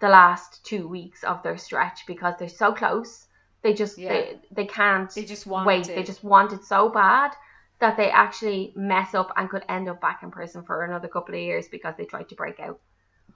the 0.01 0.09
last 0.09 0.65
two 0.65 0.87
weeks 0.89 1.23
of 1.25 1.43
their 1.43 1.57
stretch 1.57 2.05
because 2.07 2.35
they're 2.39 2.49
so 2.49 2.73
close. 2.73 3.27
They 3.63 3.73
just 3.73 3.97
Yeah. 3.99 4.09
they, 4.09 4.41
they 4.51 4.67
can't 4.67 5.11
They 5.15 5.25
just 5.25 5.47
want 5.47 5.67
wait. 5.67 5.89
it. 5.89 5.95
They 5.95 6.03
just 6.03 6.25
want 6.25 6.53
it 6.53 6.65
so 6.65 6.89
bad 6.89 7.33
that 7.79 7.97
they 7.97 8.11
actually 8.11 8.73
mess 8.75 9.15
up 9.15 9.33
and 9.37 9.51
could 9.51 9.65
end 9.69 9.89
up 9.89 10.01
back 10.01 10.23
in 10.23 10.31
prison 10.31 10.63
for 10.63 10.85
another 10.85 11.09
couple 11.09 11.35
of 11.35 11.41
years 11.41 11.69
because 11.69 11.95
they 11.97 12.05
tried 12.05 12.29
to 12.31 12.35
break 12.35 12.59
out. 12.61 12.81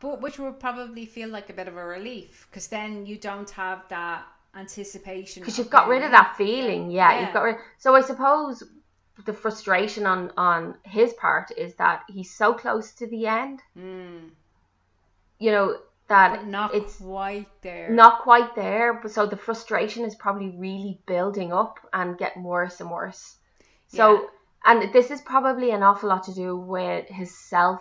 But 0.00 0.20
which 0.22 0.38
would 0.38 0.58
probably 0.58 1.04
feel 1.04 1.28
like 1.28 1.50
a 1.50 1.52
bit 1.52 1.68
of 1.68 1.76
a 1.76 1.84
relief 1.84 2.46
because 2.50 2.68
then 2.68 3.04
you 3.04 3.18
don't 3.18 3.50
have 3.50 3.84
that 3.90 4.24
anticipation. 4.54 5.42
Because 5.42 5.58
you've 5.58 5.70
got 5.70 5.88
rid 5.88 6.02
of 6.02 6.10
that 6.12 6.36
feeling. 6.36 6.90
Yeah, 6.90 7.12
Yeah. 7.12 7.20
you've 7.24 7.34
got 7.34 7.42
rid. 7.42 7.56
So 7.78 7.94
I 7.94 8.00
suppose 8.00 8.62
the 9.26 9.32
frustration 9.34 10.06
on 10.06 10.32
on 10.38 10.76
his 10.84 11.12
part 11.14 11.50
is 11.56 11.74
that 11.74 12.04
he's 12.08 12.34
so 12.34 12.54
close 12.54 12.92
to 12.92 13.06
the 13.06 13.26
end. 13.26 13.60
Mm. 13.76 14.30
You 15.38 15.50
know 15.52 15.78
that 16.08 16.36
But 16.36 16.46
not 16.46 16.74
it's 16.74 16.96
quite 16.96 17.48
there. 17.62 17.90
not 17.90 18.22
quite 18.22 18.54
there 18.56 18.94
but 18.94 19.10
so 19.12 19.26
the 19.26 19.36
frustration 19.36 20.04
is 20.04 20.14
probably 20.16 20.50
really 20.56 20.98
building 21.06 21.52
up 21.52 21.78
and 21.92 22.18
getting 22.18 22.42
worse 22.42 22.80
and 22.80 22.90
worse 22.90 23.36
so 23.90 24.04
Yeah. 24.22 24.26
and 24.64 24.92
this 24.92 25.10
is 25.10 25.20
probably 25.20 25.70
an 25.72 25.82
awful 25.82 26.08
lot 26.08 26.22
to 26.24 26.34
do 26.34 26.56
with 26.56 27.06
his 27.08 27.30
self 27.36 27.80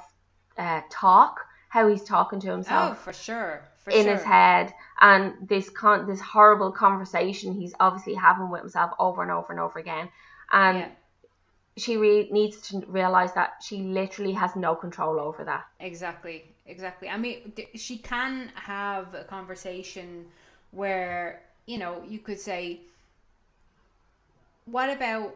uh, 0.57 0.81
talk 0.89 1.45
how 1.69 1.87
he's 1.87 2.03
talking 2.03 2.39
to 2.41 2.49
himself. 2.49 2.91
Oh, 2.91 2.95
for 2.95 3.13
sure. 3.13 3.61
For 3.83 3.91
in 3.91 4.03
sure. 4.05 4.13
his 4.15 4.23
head 4.23 4.73
and 5.01 5.47
this 5.47 5.69
con- 5.69 6.05
this 6.07 6.19
horrible 6.19 6.71
conversation 6.71 7.53
he's 7.53 7.73
obviously 7.79 8.15
having 8.15 8.49
with 8.49 8.61
himself 8.61 8.91
over 8.99 9.21
and 9.21 9.31
over 9.31 9.51
and 9.53 9.59
over 9.59 9.77
again 9.79 10.09
and 10.51 10.77
Yeah. 10.79 10.89
she 11.77 11.95
re- 11.97 12.29
needs 12.31 12.59
to 12.69 12.83
realize 12.87 13.33
that 13.35 13.49
she 13.67 13.77
literally 13.83 14.33
has 14.33 14.55
no 14.55 14.75
control 14.75 15.19
over 15.19 15.43
that 15.45 15.65
Exactly, 15.79 16.37
exactly. 16.65 17.07
I 17.07 17.17
mean, 17.17 17.51
th- 17.55 17.69
she 17.75 17.97
can 17.99 18.51
have 18.55 19.13
a 19.13 19.23
conversation 19.23 20.25
where, 20.71 21.41
you 21.65 21.77
know, 21.77 22.03
you 22.07 22.19
could 22.19 22.39
say, 22.39 22.81
what 24.65 24.89
about 24.89 25.35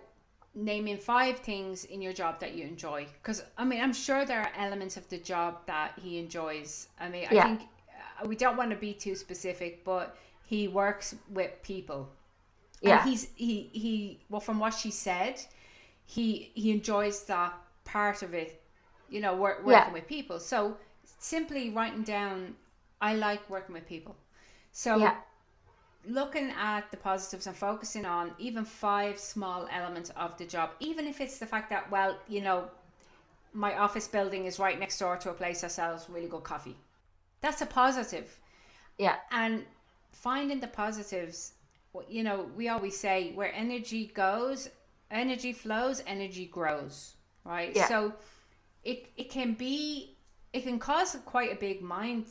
naming 0.56 0.98
five 0.98 1.40
things 1.40 1.86
in 1.86 2.02
your 2.02 2.14
job 2.14 2.40
that 2.40 2.54
you 2.54 2.66
enjoy? 2.66 3.06
Because, 3.22 3.44
I 3.58 3.66
mean, 3.66 3.82
I'm 3.82 3.94
sure 3.94 4.26
there 4.26 4.42
are 4.42 4.52
elements 4.58 4.98
of 4.98 5.08
the 5.10 5.18
job 5.18 5.66
that 5.68 5.94
he 6.02 6.20
enjoys. 6.20 6.88
I 7.00 7.10
mean, 7.10 7.28
I 7.30 7.42
think 7.42 7.62
uh, 8.22 8.28
we 8.28 8.36
don't 8.36 8.58
want 8.58 8.70
to 8.72 8.76
be 8.78 8.94
too 8.94 9.16
specific, 9.16 9.84
but 9.84 10.18
he 10.46 10.68
works 10.68 11.16
with 11.30 11.52
people. 11.64 12.10
Yeah. 12.82 13.00
And 13.02 13.10
he's, 13.10 13.30
he, 13.36 13.70
he, 13.74 14.20
well, 14.30 14.42
from 14.42 14.60
what 14.60 14.74
she 14.74 14.92
said, 14.92 15.42
he, 16.06 16.52
he 16.54 16.72
enjoys 16.72 17.24
that 17.26 17.54
part 17.86 18.22
of 18.24 18.34
it 18.34 18.62
you 19.10 19.22
know, 19.22 19.36
work, 19.36 19.60
working 19.60 19.72
Yeah. 19.72 19.92
with 19.94 20.08
people. 20.08 20.40
So 20.40 20.78
simply 21.20 21.70
writing 21.70 22.04
down, 22.04 22.56
I 23.00 23.16
like 23.16 23.48
working 23.50 23.74
with 23.74 23.86
people. 23.88 24.16
So 24.72 24.98
Yeah. 24.98 25.16
Looking 26.08 26.52
at 26.52 26.90
the 26.92 26.98
positives 26.98 27.48
and 27.48 27.56
focusing 27.56 28.06
on 28.06 28.32
even 28.38 28.66
five 28.66 29.18
small 29.20 29.68
elements 29.72 30.10
of 30.12 30.38
the 30.38 30.46
job, 30.46 30.72
even 30.80 31.08
if 31.08 31.22
it's 31.22 31.38
the 31.40 31.46
fact 31.46 31.70
that, 31.70 31.90
well, 31.92 32.18
you 32.28 32.42
know, 32.42 32.70
my 33.54 33.78
office 33.78 34.08
building 34.08 34.46
is 34.46 34.60
right 34.60 34.80
next 34.80 35.00
door 35.00 35.18
to 35.18 35.30
a 35.30 35.34
place 35.34 35.62
that 35.62 35.72
sells 35.72 36.10
really 36.10 36.28
good 36.28 36.44
coffee. 36.44 36.76
That's 37.42 37.62
a 37.62 37.66
positive. 37.66 38.40
yeah 38.98 39.18
And 39.32 39.66
finding 40.12 40.60
the 40.60 40.68
positives, 40.68 41.54
you 42.10 42.24
know, 42.24 42.50
we 42.56 42.70
always 42.70 42.98
say 42.98 43.32
where 43.34 43.54
energy 43.54 44.08
goes, 44.14 44.70
energy 45.12 45.54
flows, 45.54 46.04
energy 46.08 46.46
grows, 46.48 47.14
right? 47.46 47.76
Yeah. 47.76 47.88
So 47.88 48.14
it 48.84 49.10
it 49.18 49.30
can 49.30 49.54
be 49.54 50.16
it 50.54 50.64
can 50.64 50.80
cause 50.80 51.16
quite 51.26 51.52
a 51.52 51.56
big 51.56 51.82
mind 51.82 52.26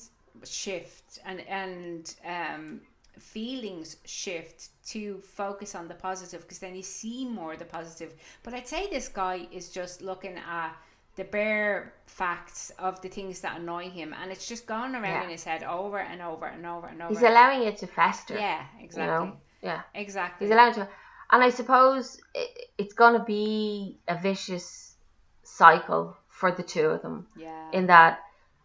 shift 0.44 1.18
and 1.24 1.40
and 1.48 2.14
um 2.26 2.80
feelings 3.18 3.96
shift 4.04 4.68
to 4.86 5.18
focus 5.18 5.74
on 5.74 5.88
the 5.88 5.94
positive 5.94 6.42
because 6.42 6.58
then 6.58 6.74
you 6.74 6.82
see 6.82 7.24
more 7.24 7.52
of 7.52 7.58
the 7.58 7.64
positive 7.64 8.14
but 8.42 8.52
i'd 8.54 8.66
say 8.66 8.88
this 8.90 9.08
guy 9.08 9.46
is 9.52 9.68
just 9.70 10.02
looking 10.02 10.36
at 10.38 10.74
the 11.16 11.24
bare 11.24 11.92
facts 12.06 12.72
of 12.78 13.00
the 13.02 13.08
things 13.08 13.42
that 13.42 13.60
annoy 13.60 13.90
him, 13.90 14.14
and 14.22 14.32
it's 14.32 14.48
just 14.48 14.64
gone 14.66 14.94
around 14.96 15.04
Yeah. 15.04 15.24
in 15.24 15.28
his 15.28 15.44
head 15.44 15.62
over 15.62 15.98
and 15.98 16.22
over 16.22 16.46
and 16.46 16.64
over 16.64 16.86
and 16.86 17.02
over. 17.02 17.12
He's 17.12 17.22
allowing 17.22 17.64
it 17.64 17.76
to 17.80 17.86
fester. 17.86 18.32
yeah, 18.34 18.64
You 18.78 18.84
exactly, 18.86 19.26
know? 19.28 19.36
Yeah. 19.60 19.82
exactly. 19.94 20.46
He's 20.46 20.54
allowed 20.54 20.72
to. 20.72 20.88
And 21.30 21.42
I 21.44 21.50
suppose 21.50 22.18
it, 22.34 22.70
it's 22.78 22.94
going 22.94 23.12
to 23.18 23.24
be 23.26 23.98
a 24.08 24.16
vicious 24.18 24.96
cycle 25.42 26.16
for 26.28 26.50
the 26.50 26.62
two 26.62 26.86
of 26.86 27.02
them. 27.02 27.26
yeah, 27.36 27.68
In 27.72 27.86
that, 27.88 28.20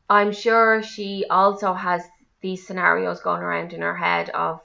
I'm 0.10 0.32
sure 0.32 0.82
she 0.82 1.26
also 1.30 1.74
has 1.74 2.02
these 2.42 2.66
scenarios 2.66 3.22
going 3.22 3.42
around 3.42 3.74
in 3.74 3.82
her 3.82 3.96
head 3.96 4.30
of 4.30 4.62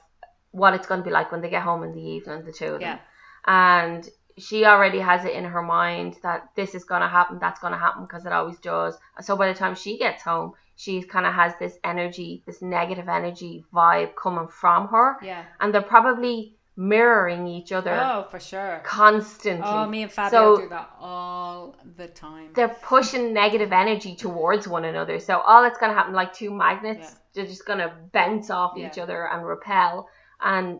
what 0.51 0.73
it's 0.73 0.87
going 0.87 0.99
to 0.99 1.05
be 1.05 1.11
like 1.11 1.31
when 1.31 1.41
they 1.41 1.49
get 1.49 1.63
home 1.63 1.83
in 1.83 1.93
the 1.93 2.01
evening, 2.01 2.43
the 2.45 2.51
two 2.51 2.65
of 2.75 2.79
them. 2.79 2.81
yeah, 2.81 2.99
and 3.45 4.07
she 4.37 4.65
already 4.65 4.99
has 4.99 5.25
it 5.25 5.33
in 5.33 5.45
her 5.45 5.61
mind 5.61 6.17
that 6.23 6.49
this 6.55 6.73
is 6.75 6.83
going 6.83 7.01
to 7.01 7.07
happen, 7.07 7.37
that's 7.39 7.59
going 7.59 7.73
to 7.73 7.79
happen 7.79 8.03
because 8.03 8.25
it 8.25 8.31
always 8.31 8.59
does. 8.59 8.97
So 9.21 9.35
by 9.35 9.47
the 9.47 9.57
time 9.57 9.75
she 9.75 9.97
gets 9.97 10.23
home, 10.23 10.53
she 10.75 11.03
kind 11.03 11.25
of 11.25 11.33
has 11.33 11.53
this 11.59 11.77
energy, 11.83 12.43
this 12.45 12.61
negative 12.61 13.07
energy 13.07 13.63
vibe 13.73 14.15
coming 14.15 14.47
from 14.47 14.87
her, 14.87 15.17
yeah. 15.21 15.43
and 15.59 15.73
they're 15.73 15.81
probably 15.81 16.55
mirroring 16.75 17.47
each 17.47 17.71
other 17.71 17.93
Oh, 17.93 18.23
for 18.29 18.39
sure. 18.39 18.81
constantly. 18.83 19.63
Oh, 19.67 19.85
me 19.87 20.03
and 20.03 20.11
Fabio 20.11 20.55
So- 20.55 20.61
do 20.61 20.69
that 20.69 20.89
all 20.99 21.75
the 21.97 22.07
time. 22.07 22.51
they're 22.53 22.75
pushing 22.81 23.31
negative 23.33 23.71
energy 23.71 24.15
towards 24.15 24.67
one 24.67 24.85
another. 24.85 25.19
So 25.19 25.39
all 25.39 25.61
that's 25.61 25.77
going 25.77 25.91
to 25.91 25.97
happen, 25.97 26.13
like 26.13 26.33
two 26.33 26.51
magnets, 26.51 27.15
they're 27.33 27.45
just 27.45 27.65
going 27.65 27.79
to 27.79 27.93
bounce 28.11 28.49
off 28.49 28.77
each 28.77 28.97
other 28.97 29.27
and 29.27 29.45
repel. 29.45 30.07
And 30.41 30.79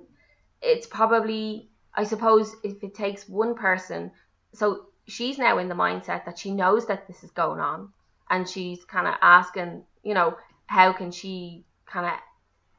it's 0.62 0.88
probably, 0.88 1.69
I 1.93 2.03
suppose, 2.05 2.55
if 2.63 2.83
it 2.83 2.95
takes 2.95 3.29
one 3.29 3.53
person, 3.55 4.12
so 4.53 4.88
she's 5.07 5.38
now 5.38 5.57
in 5.59 5.67
the 5.69 5.75
mindset 5.75 6.25
that 6.25 6.39
she 6.39 6.51
knows 6.51 6.85
that 6.88 7.07
this 7.07 7.23
is 7.23 7.31
going 7.31 7.59
on, 7.59 7.91
and 8.29 8.47
she's 8.50 8.83
kind 8.85 9.07
of 9.07 9.15
asking, 9.21 9.83
you 10.03 10.13
know, 10.13 10.35
how 10.65 10.91
can 10.93 11.12
she 11.12 11.65
kind 11.85 12.05
of, 12.07 12.13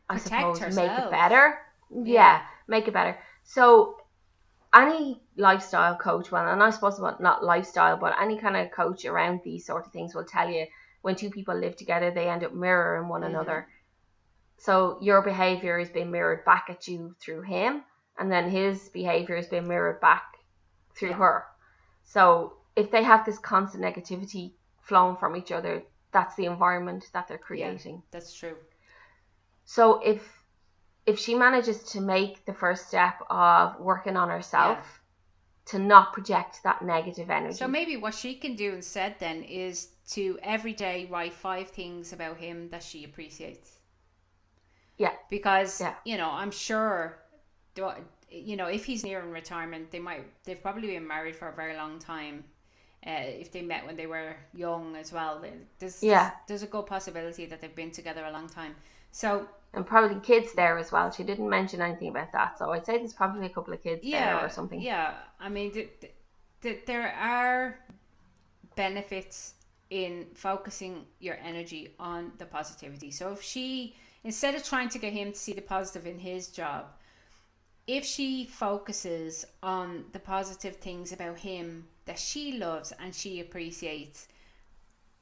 I 0.08 0.18
Protect 0.18 0.56
suppose, 0.56 0.76
make 0.76 0.90
it 0.90 1.10
better? 1.10 1.58
Yeah. 1.90 2.02
yeah, 2.04 2.42
make 2.66 2.88
it 2.88 2.94
better. 2.94 3.18
So 3.42 4.00
any 4.72 5.22
lifestyle 5.36 5.96
coach, 5.96 6.32
well, 6.32 6.48
and 6.48 6.62
I 6.62 6.70
suppose 6.70 6.98
not- 6.98 7.20
not 7.20 7.44
lifestyle, 7.44 7.96
but 7.96 8.20
any 8.20 8.38
kind 8.38 8.56
of 8.56 8.70
coach 8.70 9.04
around 9.04 9.42
these 9.42 9.66
sort 9.66 9.86
of 9.86 9.92
things 9.92 10.14
will 10.14 10.24
tell 10.24 10.48
you 10.48 10.66
when 11.02 11.14
two 11.14 11.30
people 11.30 11.54
live 11.54 11.76
together, 11.76 12.10
they 12.10 12.28
end 12.28 12.42
up 12.44 12.52
mirroring 12.52 13.08
one 13.08 13.22
another. 13.22 13.68
So 14.56 14.98
your 15.00 15.20
behavior 15.22 15.78
is 15.78 15.90
being 15.90 16.10
mirrored 16.10 16.44
back 16.44 16.66
at 16.70 16.88
you 16.88 17.14
through 17.20 17.42
him, 17.42 17.84
and 18.18 18.32
then 18.32 18.48
his 18.48 18.88
behavior 18.88 19.36
is 19.36 19.46
being 19.46 19.68
mirrored 19.68 20.00
back 20.00 20.38
through 20.94 21.10
Yeah. 21.10 21.16
her. 21.16 21.46
So 22.04 22.56
if 22.74 22.90
they 22.90 23.02
have 23.02 23.24
this 23.24 23.38
constant 23.38 23.84
negativity 23.84 24.54
flowing 24.80 25.16
from 25.16 25.36
each 25.36 25.52
other, 25.52 25.82
that's 26.12 26.34
the 26.36 26.46
environment 26.46 27.10
that 27.12 27.28
they're 27.28 27.38
creating. 27.38 28.02
That's 28.10 28.32
true. 28.32 28.56
So 29.64 30.00
if 30.00 30.33
if 31.06 31.18
she 31.18 31.34
manages 31.34 31.82
to 31.92 32.00
make 32.00 32.44
the 32.46 32.54
first 32.54 32.88
step 32.88 33.22
of 33.30 33.78
working 33.78 34.16
on 34.16 34.28
herself 34.28 35.00
to 35.66 35.78
not 35.78 36.12
project 36.12 36.62
that 36.62 36.82
negative 36.82 37.30
energy. 37.30 37.54
So 37.54 37.68
maybe 37.68 37.96
what 37.96 38.14
she 38.14 38.34
can 38.34 38.54
do 38.54 38.72
instead 38.74 39.16
then 39.18 39.42
is 39.42 39.88
to 40.10 40.38
every 40.42 40.74
day 40.74 41.06
write 41.10 41.32
five 41.32 41.68
things 41.70 42.12
about 42.12 42.36
him 42.36 42.68
that 42.70 42.82
she 42.82 43.04
appreciates. 43.04 43.78
Yeah. 44.98 45.12
Because 45.30 45.80
Yeah. 45.80 45.94
you 46.04 46.16
know, 46.16 46.30
I'm 46.30 46.50
sure 46.50 47.18
you 48.30 48.56
know, 48.56 48.66
if 48.66 48.84
he's 48.84 49.04
nearing 49.04 49.30
retirement, 49.30 49.90
they 49.90 49.98
might 49.98 50.24
they've 50.44 50.60
probably 50.60 50.88
been 50.88 51.06
married 51.06 51.36
for 51.36 51.48
a 51.48 51.52
very 51.52 51.76
long 51.76 51.98
time. 51.98 52.44
Uh, 53.06 53.10
if 53.10 53.52
they 53.52 53.62
met 53.62 53.86
when 53.86 53.96
they 53.96 54.06
were 54.06 54.34
young 54.54 54.96
as 54.96 55.12
well, 55.12 55.44
there's 55.78 56.02
Yeah. 56.02 56.30
there's 56.46 56.62
a 56.62 56.66
good 56.66 56.86
possibility 56.86 57.46
that 57.46 57.60
they've 57.60 57.74
been 57.74 57.90
together 57.90 58.24
a 58.24 58.30
long 58.32 58.48
time. 58.48 58.76
So 59.12 59.48
and 59.74 59.86
probably 59.86 60.20
kids 60.20 60.52
there 60.54 60.78
as 60.78 60.92
well. 60.92 61.10
She 61.10 61.24
didn't 61.24 61.48
mention 61.48 61.80
anything 61.80 62.08
about 62.08 62.32
that. 62.32 62.58
So 62.58 62.72
I'd 62.72 62.86
say 62.86 62.98
there's 62.98 63.12
probably 63.12 63.46
a 63.46 63.50
couple 63.50 63.74
of 63.74 63.82
kids 63.82 64.04
yeah, 64.04 64.36
there 64.36 64.46
or 64.46 64.48
something. 64.48 64.80
Yeah, 64.80 65.14
I 65.40 65.48
mean, 65.48 65.72
th- 65.72 66.00
th- 66.00 66.14
th- 66.62 66.86
there 66.86 67.12
are 67.12 67.78
benefits 68.76 69.54
in 69.90 70.26
focusing 70.34 71.06
your 71.20 71.38
energy 71.44 71.94
on 71.98 72.32
the 72.38 72.46
positivity. 72.46 73.10
So 73.10 73.32
if 73.32 73.42
she, 73.42 73.94
instead 74.24 74.54
of 74.54 74.64
trying 74.64 74.88
to 74.90 74.98
get 74.98 75.12
him 75.12 75.32
to 75.32 75.38
see 75.38 75.52
the 75.52 75.62
positive 75.62 76.06
in 76.06 76.18
his 76.18 76.48
job, 76.48 76.86
if 77.86 78.04
she 78.04 78.46
focuses 78.46 79.44
on 79.62 80.06
the 80.12 80.18
positive 80.18 80.76
things 80.76 81.12
about 81.12 81.38
him 81.38 81.86
that 82.06 82.18
she 82.18 82.58
loves 82.58 82.92
and 82.98 83.14
she 83.14 83.40
appreciates, 83.40 84.28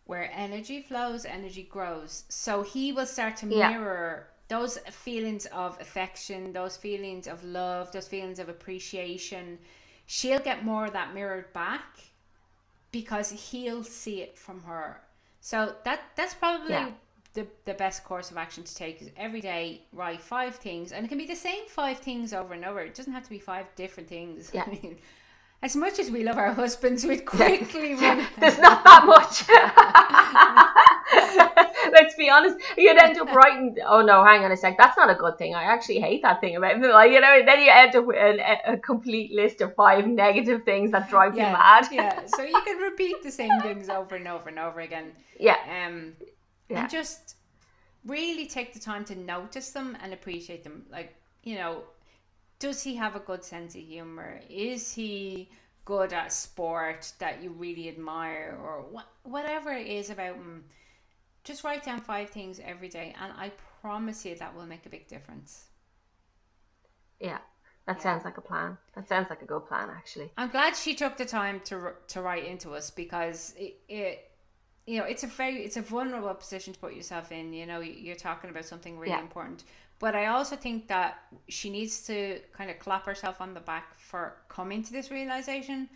where 0.05 0.31
energy 0.33 0.83
flows, 0.83 1.25
energy 1.25 1.63
grows. 1.63 2.25
So 2.29 2.63
he 2.63 2.93
will 2.93 3.07
start 3.07 3.37
to 3.39 3.47
mirror 3.47 4.29
those 4.53 4.77
feelings 5.07 5.47
of 5.47 5.81
affection, 5.81 6.53
those 6.53 6.77
feelings 6.77 7.27
of 7.27 7.43
love, 7.43 7.91
those 7.93 8.09
feelings 8.15 8.39
of 8.39 8.49
appreciation. 8.49 9.59
She'll 10.07 10.41
get 10.51 10.65
more 10.65 10.85
of 10.87 10.93
that 10.93 11.15
mirrored 11.15 11.51
back 11.55 11.85
because 12.91 13.31
he'll 13.31 13.83
see 13.85 14.21
it 14.21 14.37
from 14.37 14.63
her. 14.65 15.01
So 15.41 15.75
that 15.85 16.01
that's 16.17 16.35
probably 16.35 16.73
Yeah. 16.73 16.91
the, 17.33 17.47
the 17.65 17.75
best 17.75 18.05
course 18.05 18.31
of 18.31 18.37
action 18.37 18.63
to 18.65 18.75
take 18.75 19.01
is 19.01 19.11
every 19.17 19.41
day 19.41 19.63
write 19.93 20.21
five 20.21 20.55
things 20.57 20.93
and 20.93 21.05
it 21.05 21.09
can 21.09 21.19
be 21.19 21.27
the 21.27 21.43
same 21.51 21.65
five 21.67 21.99
things 21.99 22.33
over 22.35 22.53
and 22.53 22.65
over. 22.65 22.81
It 22.81 22.95
doesn't 22.95 23.13
have 23.19 23.25
to 23.25 23.31
be 23.31 23.39
five 23.39 23.67
different 23.75 24.09
things. 24.09 24.51
Yeah. 24.55 24.65
I 24.67 24.71
mean, 24.71 24.99
as 25.63 25.77
much 25.77 26.01
as 26.01 26.11
we 26.11 26.25
love 26.25 26.39
our 26.39 26.53
husbands, 26.53 27.05
we'd 27.05 27.25
quickly 27.25 27.95
run 27.95 28.27
There's 28.39 28.59
not 28.59 28.83
that 28.83 29.05
much. 29.07 29.49
Let's 31.93 32.17
be 32.17 32.29
honest. 32.29 32.57
You'd 32.77 32.97
end 32.97 33.17
up 33.19 33.33
writing, 33.33 33.77
oh 33.87 34.03
no, 34.03 34.25
hang 34.25 34.45
on 34.45 34.51
a 34.51 34.57
sec. 34.57 34.77
That's 34.77 34.97
not 34.97 35.09
a 35.09 35.15
good 35.15 35.39
thing. 35.39 35.55
I 35.55 35.65
actually 35.65 36.01
hate 36.01 36.23
that 36.23 36.41
thing 36.41 36.57
about. 36.57 36.81
Like, 36.81 37.13
you 37.13 37.21
know, 37.21 37.43
then 37.47 37.63
you 37.63 37.71
end 37.71 37.95
up 37.95 38.07
with 38.07 38.17
an, 38.17 38.41
a, 38.67 38.77
complete 38.77 39.33
list 39.33 39.61
of 39.61 39.75
five 39.77 40.07
negative 40.07 40.65
things 40.65 40.91
that 40.91 41.09
drive 41.09 41.37
you 41.37 41.43
mad. 41.43 41.87
yeah. 41.93 42.27
So 42.27 42.43
you 42.43 42.61
can 42.65 42.79
repeat 42.79 43.23
the 43.23 43.31
same 43.31 43.61
things 43.61 43.89
over 43.89 44.17
and 44.17 44.27
over 44.27 44.49
and 44.49 44.59
over 44.59 44.81
again. 44.81 45.13
Yeah. 45.39 45.57
Um, 45.87 46.15
Yeah. 46.69 46.83
and 46.83 46.91
just 46.91 47.37
really 48.05 48.47
take 48.47 48.73
the 48.73 48.81
time 48.81 49.05
to 49.05 49.15
notice 49.15 49.71
them 49.71 49.97
and 50.03 50.13
appreciate 50.13 50.65
them. 50.65 50.87
Like, 50.91 51.15
you 51.45 51.55
know, 51.55 51.83
does 52.63 52.83
he 52.83 52.95
have 52.97 53.17
a 53.17 53.21
good 53.21 53.45
sense 53.45 53.75
of 53.75 53.83
humor? 53.83 54.41
Is 54.49 54.93
he 54.95 55.51
good 55.85 56.13
at 56.13 56.33
sport 56.33 57.13
that 57.19 57.43
you 57.43 57.51
really 57.51 57.89
admire, 57.89 58.57
or 58.63 58.83
what, 58.83 59.09
whatever 59.25 59.73
it 59.73 59.87
is 59.89 60.11
about 60.11 60.37
him? 60.37 60.65
Just 61.45 61.65
write 61.65 61.83
down 61.85 62.01
five 62.01 62.31
things 62.31 62.61
every 62.61 62.89
day, 62.89 63.15
and 63.21 63.33
I 63.37 63.51
promise 63.81 64.25
you 64.25 64.37
that 64.37 64.55
will 64.55 64.67
make 64.67 64.87
a 64.87 64.91
big 64.91 65.09
difference. 65.09 65.67
Yeah. 67.21 67.39
That 67.87 68.01
sounds 68.01 68.25
like 68.25 68.39
a 68.39 68.41
plan. 68.41 68.79
That 68.95 69.09
sounds 69.09 69.29
like 69.29 69.43
a 69.43 69.45
good 69.45 69.67
plan, 69.67 69.89
actually. 69.91 70.31
I'm 70.37 70.51
glad 70.51 70.77
she 70.77 70.95
took 70.95 71.17
the 71.17 71.25
time 71.25 71.61
to 71.65 71.95
to 72.09 72.23
write 72.23 72.45
into 72.47 72.75
us 72.75 72.91
because 72.91 73.55
it, 73.59 73.81
it 73.89 74.31
you 74.87 74.99
know 74.99 75.05
it's 75.05 75.25
a 75.25 75.27
very 75.27 75.65
it's 75.65 75.77
a 75.77 75.83
vulnerable 75.83 76.35
position 76.35 76.73
to 76.75 76.79
put 76.79 76.95
yourself 76.95 77.33
in. 77.33 77.53
You 77.53 77.67
know, 77.67 77.81
you're 77.81 78.15
talking 78.15 78.51
about 78.51 78.67
something 78.67 78.99
really 79.01 79.13
Yeah. 79.13 79.21
important. 79.21 79.65
But 80.03 80.17
I 80.17 80.27
also 80.27 80.57
think 80.57 80.89
that 80.89 81.11
she 81.49 81.71
needs 81.71 82.05
to 82.09 82.41
kind 82.53 82.69
of 82.73 82.81
clap 82.81 83.07
herself 83.07 83.41
on 83.41 83.55
the 83.55 83.61
back 83.61 83.97
for 84.01 84.23
coming 84.49 84.83
to 84.83 84.93
this 84.93 85.13
realization 85.13 85.89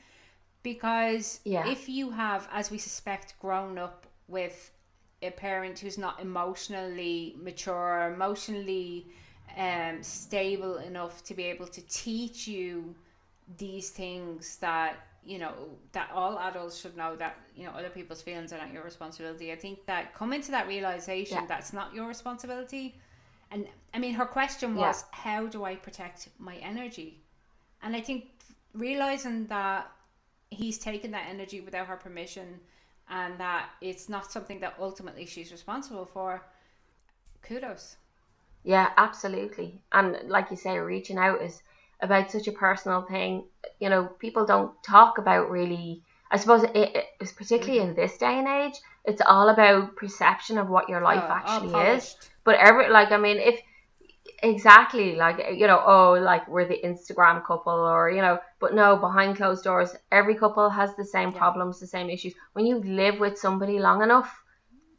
because 0.62 1.40
Yeah. 1.42 1.66
if 1.68 1.88
you 1.88 2.12
have, 2.12 2.48
as 2.52 2.70
we 2.70 2.78
suspect, 2.78 3.34
grown 3.40 3.78
up 3.78 4.06
with 4.28 4.70
a 5.22 5.30
parent 5.30 5.80
who's 5.80 5.98
not 5.98 6.20
emotionally 6.20 7.34
mature, 7.48 8.12
emotionally 8.14 9.08
um, 9.56 10.04
stable 10.04 10.76
enough 10.78 11.24
to 11.24 11.34
be 11.34 11.42
able 11.54 11.66
to 11.66 11.80
teach 11.88 12.46
you 12.46 12.94
these 13.58 13.90
things 13.90 14.58
that 14.58 14.92
you 15.24 15.38
know 15.38 15.54
that 15.90 16.08
all 16.12 16.38
adults 16.38 16.78
should 16.80 16.96
know 16.96 17.16
that 17.16 17.34
you 17.56 17.64
know 17.64 17.72
other 17.72 17.90
people's 17.90 18.22
feelings 18.22 18.52
are 18.52 18.58
not 18.58 18.72
your 18.72 18.84
responsibility. 18.84 19.50
I 19.50 19.56
think 19.56 19.84
that 19.86 20.14
coming 20.14 20.42
to 20.42 20.50
that 20.52 20.68
realization 20.68 21.38
Yeah. 21.38 21.46
that's 21.48 21.72
not 21.72 21.92
your 21.92 22.06
responsibility. 22.06 23.00
And 23.50 23.68
I 23.94 23.98
mean, 23.98 24.14
her 24.14 24.26
question 24.26 24.76
Yeah. 24.76 24.88
was, 24.88 25.04
"How 25.12 25.46
do 25.46 25.64
I 25.64 25.76
protect 25.76 26.28
my 26.38 26.56
energy?" 26.56 27.22
And 27.82 27.94
I 27.96 28.00
think 28.00 28.30
realizing 28.74 29.46
that 29.46 29.90
he's 30.50 30.78
taken 30.78 31.10
that 31.12 31.26
energy 31.28 31.60
without 31.60 31.86
her 31.86 31.96
permission, 31.96 32.60
and 33.08 33.38
that 33.38 33.70
it's 33.80 34.08
not 34.08 34.30
something 34.32 34.60
that 34.60 34.74
ultimately 34.78 35.26
she's 35.26 35.52
responsible 35.52 36.06
for. 36.06 36.44
Kudos. 37.42 37.96
Yeah, 38.64 38.92
absolutely. 38.96 39.80
And 39.92 40.28
like 40.28 40.50
you 40.50 40.56
say, 40.56 40.78
reaching 40.78 41.18
out 41.18 41.40
is 41.40 41.62
about 42.00 42.30
such 42.30 42.48
a 42.48 42.52
personal 42.52 43.02
thing. 43.02 43.44
You 43.78 43.88
know, 43.88 44.06
people 44.06 44.44
don't 44.44 44.82
talk 44.82 45.18
about 45.18 45.50
really. 45.50 46.02
I 46.30 46.36
suppose 46.36 46.64
it, 46.64 46.74
it 46.74 47.04
is 47.20 47.32
particularly 47.32 47.80
mm-hmm. 47.80 47.90
in 47.90 47.96
this 47.96 48.18
day 48.18 48.38
and 48.38 48.48
age. 48.48 48.78
It's 49.04 49.22
all 49.26 49.48
about 49.48 49.96
perception 49.96 50.58
of 50.58 50.68
what 50.68 50.88
your 50.88 51.00
life 51.00 51.24
Oh, 51.26 51.32
actually 51.32 51.74
is. 51.94 52.16
But 52.44 52.56
every 52.56 52.88
like, 52.90 53.12
I 53.12 53.16
mean, 53.16 53.38
if 53.38 53.60
Exactly, 54.42 55.16
like 55.16 55.38
you 55.54 55.66
know, 55.66 55.82
oh, 55.86 56.12
like 56.12 56.46
we're 56.46 56.68
the 56.68 56.80
Instagram 56.84 57.44
couple, 57.44 57.72
or 57.72 58.10
you 58.10 58.20
know, 58.20 58.38
but 58.60 58.74
no, 58.74 58.96
behind 58.96 59.36
closed 59.36 59.64
doors, 59.64 59.96
every 60.12 60.34
couple 60.34 60.68
has 60.68 60.94
the 60.96 61.04
same 61.04 61.32
Yeah. 61.32 61.38
problems, 61.38 61.80
the 61.80 61.86
same 61.86 62.10
issues. 62.10 62.34
When 62.52 62.66
you 62.66 62.82
live 62.82 63.18
with 63.18 63.38
somebody 63.38 63.78
long 63.78 64.02
enough, 64.02 64.42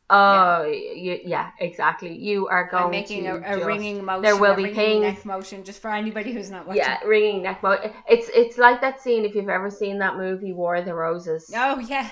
oh, 0.09 0.63
you, 0.65 1.19
yeah, 1.25 1.51
exactly, 1.59 2.13
you 2.15 2.47
are 2.47 2.67
going 2.69 2.85
I'm 2.85 2.91
making 2.91 3.23
to 3.25 3.31
a, 3.43 3.59
a 3.61 3.65
wringing 3.65 4.03
motion. 4.05 4.21
there 4.21 4.37
will 4.37 4.53
a 4.53 4.55
be 4.55 4.73
things- 4.73 5.01
neck 5.01 5.25
motion, 5.25 5.63
just 5.63 5.81
for 5.81 5.91
anybody 5.91 6.31
who's 6.31 6.49
not 6.49 6.65
watching. 6.67 6.83
Yeah, 6.83 7.03
wringing 7.03 7.43
neck 7.43 7.61
mo 7.63 7.77
It's 8.09 8.29
it's 8.33 8.57
like 8.57 8.81
that 8.81 9.01
scene 9.01 9.25
if 9.25 9.35
you've 9.35 9.49
ever 9.49 9.69
seen 9.69 9.99
that 9.99 10.17
movie 10.17 10.53
War 10.53 10.75
of 10.77 10.85
the 10.85 10.93
Roses. 10.93 11.51
Oh 11.55 11.79
yeah. 11.79 12.09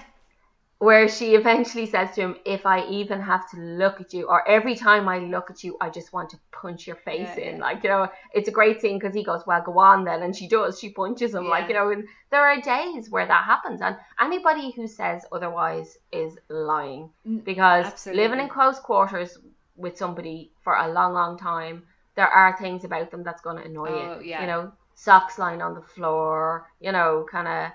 Where 0.79 1.07
she 1.07 1.35
eventually 1.35 1.85
says 1.85 2.13
to 2.15 2.21
him, 2.21 2.35
"If 2.45 2.65
I 2.65 2.85
even 2.88 3.21
have 3.21 3.49
to 3.51 3.57
look 3.57 4.01
at 4.01 4.13
you, 4.13 4.27
or 4.27 4.47
every 4.47 4.75
time 4.75 5.07
I 5.07 5.19
look 5.19 5.49
at 5.49 5.63
you, 5.63 5.77
I 5.79 5.89
just 5.89 6.11
want 6.11 6.29
to 6.31 6.38
punch 6.51 6.85
your 6.85 6.97
face 6.97 7.29
Yeah, 7.38 7.45
in." 7.49 7.57
yeah. 7.57 7.61
Like 7.63 7.83
you 7.83 7.89
know, 7.89 8.07
it's 8.33 8.49
a 8.49 8.51
great 8.51 8.81
scene 8.81 8.99
because 8.99 9.15
he 9.15 9.23
goes, 9.23 9.45
"Well, 9.47 9.61
go 9.61 9.79
on 9.79 10.03
then," 10.03 10.21
and 10.23 10.35
she 10.35 10.47
does. 10.47 10.77
She 10.79 10.89
punches 10.89 11.33
him. 11.33 11.47
Like 11.47 11.67
you 11.69 11.75
know, 11.75 11.89
and 11.91 12.05
there 12.29 12.45
are 12.45 12.59
days 12.59 13.09
where 13.09 13.25
that 13.25 13.45
happens, 13.45 13.81
and 13.81 13.95
anybody 14.19 14.71
who 14.71 14.88
says 14.88 15.25
otherwise 15.31 15.97
is 16.11 16.38
lying 16.49 17.09
Mm, 17.27 17.43
because 17.45 17.85
absolutely. 17.85 18.23
living 18.23 18.39
in 18.41 18.49
close 18.49 18.79
quarters 18.79 19.38
with 19.77 19.97
somebody 19.97 20.51
for 20.61 20.75
a 20.75 20.88
long, 20.91 21.13
long 21.13 21.38
time, 21.38 21.83
there 22.15 22.27
are 22.27 22.57
things 22.57 22.83
about 22.83 23.11
them 23.11 23.23
that's 23.23 23.41
going 23.41 23.57
to 23.57 23.63
annoy 23.65 23.88
Oh, 23.89 24.19
you. 24.19 24.25
yeah. 24.29 24.41
You 24.41 24.47
know, 24.47 24.71
socks 24.95 25.38
lying 25.39 25.61
on 25.61 25.73
the 25.73 25.81
floor. 25.81 26.69
You 26.81 26.91
know, 26.91 27.25
kind 27.31 27.47
of 27.47 27.71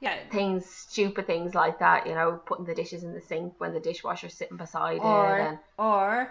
Yeah. 0.00 0.16
things, 0.30 0.64
stupid 0.66 1.26
things 1.26 1.54
like 1.54 1.78
that. 1.78 2.06
You 2.06 2.14
know, 2.14 2.40
putting 2.46 2.64
the 2.64 2.74
dishes 2.74 3.02
in 3.04 3.12
the 3.12 3.20
sink 3.20 3.54
when 3.58 3.74
the 3.74 3.80
dishwasher's 3.80 4.34
sitting 4.34 4.56
beside 4.56 4.96
it. 4.96 5.02
Or 5.02 5.38
And, 5.38 5.58
or 5.78 6.30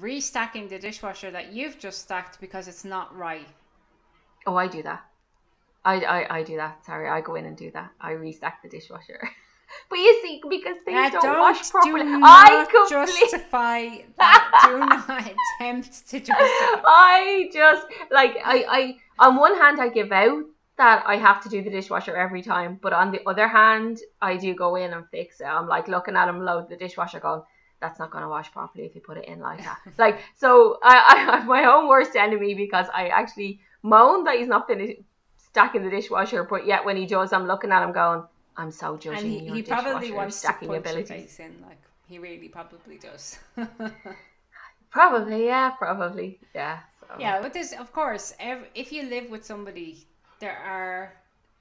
restacking 0.00 0.68
the 0.68 0.78
dishwasher 0.78 1.30
that 1.30 1.52
you've 1.52 1.78
just 1.78 2.02
stacked 2.02 2.40
because 2.40 2.68
it's 2.68 2.84
not 2.84 3.14
right. 3.16 3.48
oh, 4.46 4.56
I 4.56 4.66
do 4.68 4.82
that. 4.82 5.04
I, 5.84 5.94
I, 6.00 6.38
I 6.38 6.42
do 6.42 6.56
that. 6.56 6.84
Sorry, 6.84 7.08
I 7.08 7.20
go 7.22 7.34
in 7.36 7.46
and 7.46 7.56
do 7.56 7.70
that. 7.70 7.90
I 8.00 8.12
restack 8.12 8.54
the 8.62 8.68
dishwasher. 8.68 9.20
but 9.90 9.98
you 9.98 10.20
see, 10.22 10.42
because 10.48 10.76
things 10.84 10.94
Now, 10.94 11.08
don't, 11.08 11.22
don't 11.22 11.38
wash 11.38 11.70
properly, 11.70 12.02
do 12.02 12.20
I 12.24 12.66
completely. 12.70 13.30
justify 13.30 13.88
that. 14.18 14.60
do 14.64 14.78
not 14.78 15.32
attempt 15.60 16.08
to 16.10 16.20
justify. 16.20 16.34
I 16.84 17.48
just 17.52 17.86
like 18.10 18.36
I, 18.44 18.96
I 19.18 19.26
on 19.26 19.36
one 19.36 19.56
hand 19.56 19.80
I 19.80 19.88
give 19.88 20.12
out 20.12 20.44
that 20.78 21.04
I 21.06 21.16
have 21.16 21.42
to 21.42 21.48
do 21.48 21.62
the 21.62 21.70
dishwasher 21.70 22.16
every 22.16 22.42
time, 22.42 22.78
but 22.80 22.92
on 22.92 23.10
the 23.10 23.20
other 23.28 23.46
hand 23.46 23.98
I 24.22 24.36
do 24.36 24.54
go 24.54 24.76
in 24.76 24.92
and 24.92 25.04
fix 25.10 25.40
it. 25.40 25.44
I'm 25.44 25.68
like 25.68 25.88
looking 25.88 26.16
at 26.16 26.28
him 26.28 26.40
load 26.40 26.68
the 26.68 26.76
dishwasher 26.76 27.20
going, 27.20 27.42
That's 27.80 27.98
not 27.98 28.10
gonna 28.10 28.28
wash 28.28 28.50
properly 28.50 28.86
if 28.86 28.94
you 28.94 29.00
put 29.00 29.18
it 29.18 29.26
in 29.26 29.40
like 29.40 29.62
that. 29.62 29.78
like 29.98 30.20
so 30.36 30.78
I, 30.82 31.14
I 31.14 31.16
have 31.18 31.46
my 31.46 31.64
own 31.64 31.88
worst 31.88 32.16
enemy 32.16 32.54
because 32.54 32.86
I 32.94 33.08
actually 33.08 33.60
moan 33.82 34.24
that 34.24 34.38
he's 34.38 34.48
not 34.48 34.66
finished 34.66 35.00
stacking 35.36 35.84
the 35.84 35.90
dishwasher, 35.90 36.44
but 36.44 36.66
yet 36.66 36.84
when 36.84 36.96
he 36.96 37.06
does 37.06 37.32
I'm 37.32 37.46
looking 37.46 37.72
at 37.72 37.82
him 37.82 37.92
going, 37.92 38.22
I'm 38.56 38.70
so 38.70 38.96
judging 38.96 39.18
And 39.18 39.26
he, 39.26 39.46
your 39.46 39.54
he 39.56 39.62
probably 39.62 40.12
wants 40.12 40.36
to 40.36 40.46
stacking 40.46 40.68
punch 40.68 40.86
your 40.86 41.04
face 41.04 41.38
in, 41.40 41.54
like 41.66 41.82
he 42.08 42.18
really 42.18 42.48
probably 42.48 42.96
does. 42.98 43.38
Probably, 44.90 45.46
yeah, 45.46 45.70
probably. 45.70 46.40
Yeah. 46.54 46.80
So. 47.00 47.14
yeah, 47.18 47.42
but 47.42 47.52
there's 47.52 47.72
of 47.72 47.92
course, 47.92 48.34
if 48.74 48.92
you 48.92 49.04
live 49.04 49.28
with 49.30 49.44
somebody, 49.44 50.06
there 50.40 50.56
are 50.58 51.12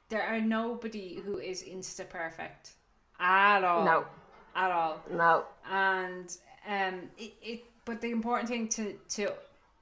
there 0.09 0.23
are 0.23 0.39
nobody 0.39 1.15
who 1.25 1.37
is 1.37 1.63
insta 1.63 2.07
perfect 2.09 2.71
at 3.19 3.63
all. 3.63 3.83
No, 3.83 4.05
at 4.55 4.71
all. 4.71 5.01
no. 5.11 5.45
and 5.69 6.37
um 6.67 7.09
it, 7.17 7.33
it 7.41 7.63
but 7.85 8.01
the 8.01 8.11
important 8.11 8.49
thing 8.49 8.67
to 8.69 8.93
to 9.09 9.31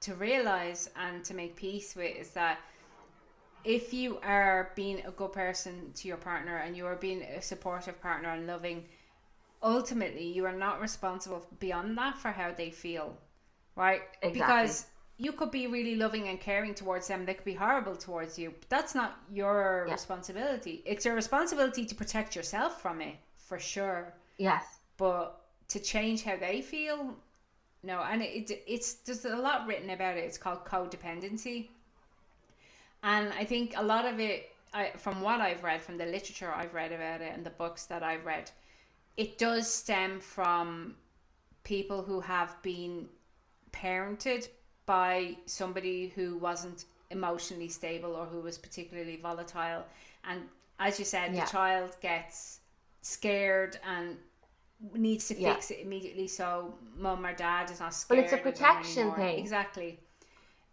to 0.00 0.14
realize 0.14 0.90
and 0.96 1.24
to 1.24 1.34
make 1.34 1.56
peace 1.56 1.94
with 1.96 2.16
is 2.16 2.30
that 2.30 2.58
if 3.64 3.92
you 3.92 4.18
are 4.22 4.70
being 4.76 5.02
a 5.06 5.10
good 5.10 5.32
person 5.32 5.90
to 5.94 6.06
your 6.06 6.16
partner 6.16 6.58
and 6.58 6.76
you 6.76 6.86
are 6.86 6.94
being 6.94 7.22
a 7.22 7.42
supportive 7.42 8.00
partner 8.00 8.28
and 8.30 8.46
loving 8.46 8.84
ultimately 9.62 10.26
you 10.26 10.44
are 10.44 10.52
not 10.52 10.80
responsible 10.80 11.44
beyond 11.58 11.96
that 11.98 12.16
for 12.18 12.30
how 12.30 12.52
they 12.52 12.70
feel 12.70 13.16
right 13.74 14.02
Exactly. 14.22 14.40
because 14.40 14.86
you 15.18 15.32
could 15.32 15.50
be 15.50 15.66
really 15.66 15.94
loving 15.96 16.28
and 16.28 16.38
caring 16.40 16.74
towards 16.74 17.08
them. 17.08 17.24
They 17.24 17.34
could 17.34 17.44
be 17.44 17.54
horrible 17.54 17.96
towards 17.96 18.38
you. 18.38 18.50
But 18.60 18.68
that's 18.68 18.94
not 18.94 19.18
your 19.32 19.84
Yeah. 19.86 19.94
responsibility. 19.94 20.82
It's 20.84 21.04
your 21.06 21.14
responsibility 21.14 21.84
to 21.86 21.94
protect 21.94 22.36
yourself 22.36 22.80
from 22.82 23.00
it 23.00 23.16
for 23.36 23.58
sure. 23.58 24.12
Yes. 24.38 24.64
but 24.98 25.40
to 25.68 25.78
change 25.80 26.22
how 26.24 26.36
they 26.36 26.60
feel 26.62 27.16
no. 27.82 28.00
And 28.00 28.22
it, 28.22 28.50
it's 28.66 28.94
there's 29.04 29.24
a 29.24 29.36
lot 29.36 29.66
written 29.66 29.90
about 29.90 30.16
it. 30.16 30.24
It's 30.24 30.38
called 30.38 30.64
codependency. 30.64 31.68
And 33.02 33.32
i 33.34 33.44
think 33.44 33.74
a 33.76 33.82
lot 33.82 34.04
of 34.04 34.18
it 34.20 34.50
I, 34.74 34.90
from 34.96 35.20
what 35.20 35.40
i've 35.40 35.62
read 35.62 35.80
from 35.82 35.96
the 35.98 36.06
literature 36.06 36.52
i've 36.52 36.74
read 36.74 36.92
about 36.92 37.20
it 37.20 37.32
and 37.34 37.44
the 37.46 37.50
books 37.50 37.86
that 37.86 38.02
i've 38.02 38.24
read 38.24 38.50
it 39.16 39.38
does 39.38 39.72
stem 39.72 40.18
from 40.20 40.96
people 41.62 42.02
who 42.02 42.20
have 42.20 42.60
been 42.62 43.08
parented 43.72 44.48
by 44.86 45.36
somebody 45.46 46.08
who 46.14 46.38
wasn't 46.38 46.84
emotionally 47.10 47.68
stable 47.68 48.14
or 48.16 48.26
who 48.26 48.40
was 48.40 48.58
particularly 48.58 49.16
volatile 49.16 49.84
and 50.24 50.42
as 50.80 50.98
you 50.98 51.04
said 51.04 51.34
Yeah. 51.34 51.44
the 51.44 51.50
child 51.50 51.96
gets 52.00 52.60
scared 53.02 53.78
and 53.84 54.16
needs 54.94 55.28
to 55.28 55.34
Yeah. 55.34 55.54
fix 55.54 55.70
it 55.70 55.80
immediately 55.80 56.28
so 56.28 56.74
mum 56.96 57.24
or 57.24 57.32
dad 57.32 57.70
is 57.70 57.80
not 57.80 57.86
Well, 57.86 57.92
scared 57.92 58.24
it's 58.24 58.32
a 58.32 58.38
protection 58.38 59.12
thing. 59.14 59.38
exactly 59.38 60.00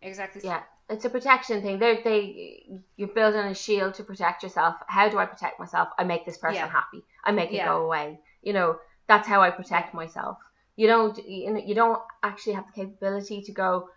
exactly 0.01 0.41
Yeah, 0.43 0.63
it's 0.89 1.05
a 1.05 1.09
protection 1.09 1.61
thing. 1.61 1.79
They 1.79 2.01
they 2.01 2.79
you're 2.97 3.07
building 3.19 3.45
a 3.45 3.53
shield 3.55 3.93
to 3.95 4.03
protect 4.03 4.43
yourself. 4.43 4.75
How 4.87 5.07
do 5.09 5.17
I 5.17 5.25
protect 5.25 5.59
myself? 5.59 5.89
I 5.97 6.03
make 6.03 6.25
this 6.25 6.37
person 6.37 6.55
Yeah. 6.55 6.67
happy. 6.67 7.01
I 7.23 7.31
make 7.31 7.51
it 7.51 7.57
Yeah. 7.57 7.65
go 7.65 7.85
away. 7.85 8.19
You 8.41 8.53
know, 8.53 8.79
that's 9.07 9.27
how 9.27 9.41
I 9.41 9.49
protect 9.51 9.93
myself. 9.93 10.37
You 10.75 10.87
don't 10.87 11.17
you 11.25 11.51
know, 11.53 11.61
you 11.69 11.75
don't 11.75 12.01
actually 12.23 12.53
have 12.53 12.65
the 12.67 12.73
capability 12.73 13.41
to 13.43 13.51
go. 13.53 13.89